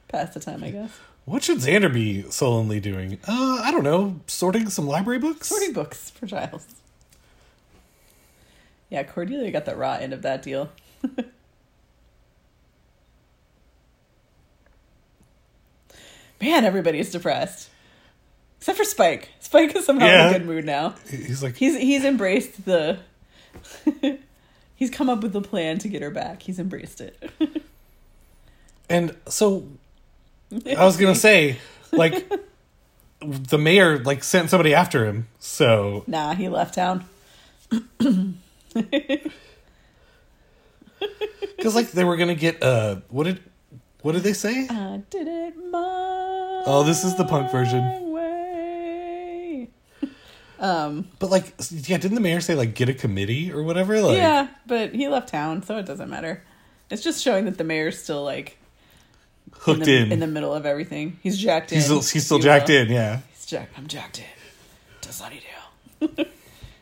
pass 0.09 0.33
the 0.35 0.41
time, 0.41 0.65
I 0.65 0.71
guess. 0.71 0.91
What 1.25 1.43
should 1.43 1.59
Xander 1.59 1.93
be 1.93 2.23
sullenly 2.31 2.79
doing? 2.81 3.19
Uh, 3.27 3.61
I 3.63 3.71
don't 3.73 3.83
know. 3.85 4.21
Sorting 4.27 4.69
some 4.71 4.87
library 4.87 5.19
books? 5.19 5.49
Sorting 5.49 5.73
books 5.73 6.11
for 6.11 6.27
Giles. 6.27 6.67
Yeah, 8.91 9.03
Cordelia 9.03 9.51
got 9.51 9.65
the 9.65 9.75
raw 9.75 9.95
end 9.95 10.13
of 10.13 10.23
that 10.23 10.43
deal. 10.43 10.71
Man, 16.41 16.65
everybody's 16.65 17.11
depressed. 17.11 17.71
Except 18.59 18.79
for 18.79 18.85
Spike. 18.85 19.31
Spike 19.41 19.75
is 19.75 19.85
somehow 19.85 20.07
in 20.07 20.35
a 20.35 20.39
good 20.39 20.47
mood 20.47 20.65
now. 20.65 20.95
He's 21.09 21.43
like, 21.43 21.57
He's 21.57 21.77
he's 21.77 22.05
embraced 22.05 22.65
the 22.65 22.99
He's 24.77 24.91
come 24.91 25.09
up 25.09 25.23
with 25.23 25.35
a 25.35 25.41
plan 25.41 25.79
to 25.79 25.89
get 25.89 26.03
her 26.03 26.11
back. 26.11 26.43
He's 26.43 26.59
embraced 26.59 27.01
it. 27.01 27.31
and 28.91 29.17
so 29.27 29.67
I 30.53 30.85
was 30.85 30.99
gonna 30.99 31.15
say, 31.15 31.59
like, 31.93 32.31
the 33.21 33.59
mayor 33.59 33.99
like 33.99 34.23
sent 34.23 34.51
somebody 34.51 34.75
after 34.75 35.07
him. 35.07 35.27
So 35.39 36.05
Nah, 36.07 36.35
he 36.35 36.49
left 36.49 36.75
town. 36.75 37.05
because 41.57 41.75
like 41.75 41.91
they 41.93 42.05
were 42.05 42.17
gonna 42.17 42.35
get 42.35 42.63
uh, 42.63 42.97
what 43.09 43.25
did 43.25 43.41
what 44.03 44.13
did 44.13 44.23
they 44.23 44.35
say? 44.35 44.69
I 44.69 45.03
did 45.11 45.27
it 45.27 45.55
my 45.71 46.63
Oh, 46.69 46.83
this 46.85 47.05
is 47.05 47.17
the 47.17 47.25
punk 47.25 47.51
version. 47.51 48.06
Um 50.59 51.09
But 51.19 51.31
like, 51.31 51.55
yeah, 51.71 51.99
didn't 51.99 52.15
the 52.15 52.21
mayor 52.21 52.41
say 52.41 52.55
like 52.55 52.75
get 52.75 52.89
a 52.89 52.95
committee 52.95 53.53
or 53.53 53.63
whatever? 53.63 54.01
Like, 54.01 54.17
yeah, 54.17 54.49
but 54.67 54.95
he 54.95 55.09
left 55.09 55.29
town, 55.29 55.63
so 55.63 55.77
it 55.79 55.87
doesn't 55.87 56.09
matter. 56.09 56.43
It's 56.91 57.03
just 57.03 57.23
showing 57.23 57.45
that 57.47 57.59
the 57.59 57.65
mayor's 57.65 58.03
still 58.03 58.23
like 58.23 58.59
in 59.47 59.53
hooked 59.61 59.85
the, 59.85 59.97
in. 59.97 60.13
in 60.13 60.21
the 60.21 60.27
middle 60.27 60.55
of 60.55 60.67
everything. 60.67 61.19
He's 61.23 61.37
jacked 61.39 61.73
in. 61.73 61.77
he's 61.77 61.85
still, 61.85 62.01
he's 62.01 62.25
still 62.25 62.39
jacked 62.39 62.69
will. 62.69 62.83
in. 62.83 62.89
Yeah. 62.91 63.21
He's 63.33 63.47
jacked. 63.47 63.77
I'm 63.77 63.87
jacked 63.87 64.19
in 64.19 64.25
Does 65.01 65.21
to 65.21 65.25
Sunnydale. 65.25 66.29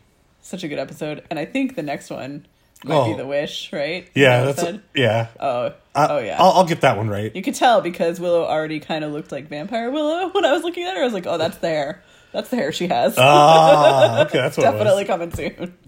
Such 0.42 0.62
a 0.62 0.68
good 0.68 0.78
episode, 0.78 1.24
and 1.30 1.38
I 1.38 1.46
think 1.46 1.74
the 1.74 1.82
next 1.82 2.10
one 2.10 2.46
might 2.84 3.06
be 3.06 3.14
Oh. 3.14 3.16
the 3.16 3.26
wish, 3.26 3.72
right? 3.72 4.08
Yeah, 4.14 4.40
that 4.40 4.56
that's 4.56 4.62
what 4.62 4.74
it 4.74 4.80
yeah. 4.94 5.28
oh, 5.40 5.72
I, 5.94 6.06
oh 6.08 6.18
yeah. 6.18 6.36
I'll, 6.38 6.52
I'll 6.52 6.66
get 6.66 6.82
that 6.82 6.96
one 6.98 7.08
right. 7.08 7.34
you 7.34 7.42
could 7.42 7.54
tell 7.54 7.80
because 7.80 8.20
Willow 8.20 8.44
already 8.44 8.78
kind 8.78 9.04
of 9.04 9.12
looked 9.12 9.32
like 9.32 9.48
Vampire 9.48 9.90
Willow 9.90 10.28
when 10.32 10.44
I 10.44 10.52
was 10.52 10.62
looking 10.62 10.84
at 10.84 10.94
her. 10.94 11.00
I 11.00 11.04
was 11.04 11.14
like, 11.14 11.26
oh, 11.26 11.38
that's 11.38 11.56
the 11.58 11.68
hair. 11.68 12.02
That's 12.34 12.48
the 12.48 12.56
hair 12.56 12.72
she 12.72 12.88
has. 12.88 13.14
Ah, 13.16 14.22
okay, 14.26 14.38
that's 14.38 14.56
what 14.56 14.64
Definitely 14.64 15.04
it 15.04 15.08
was. 15.08 15.30
Definitely 15.30 15.54
coming 15.54 15.56
soon. 15.56 15.78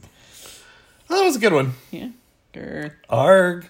Oh, 1.11 1.19
that 1.19 1.25
was 1.25 1.35
a 1.35 1.41
good 1.41 1.53
one. 1.53 1.75
Yeah. 1.91 2.11
Grr. 2.55 2.93
Arg. 3.11 3.67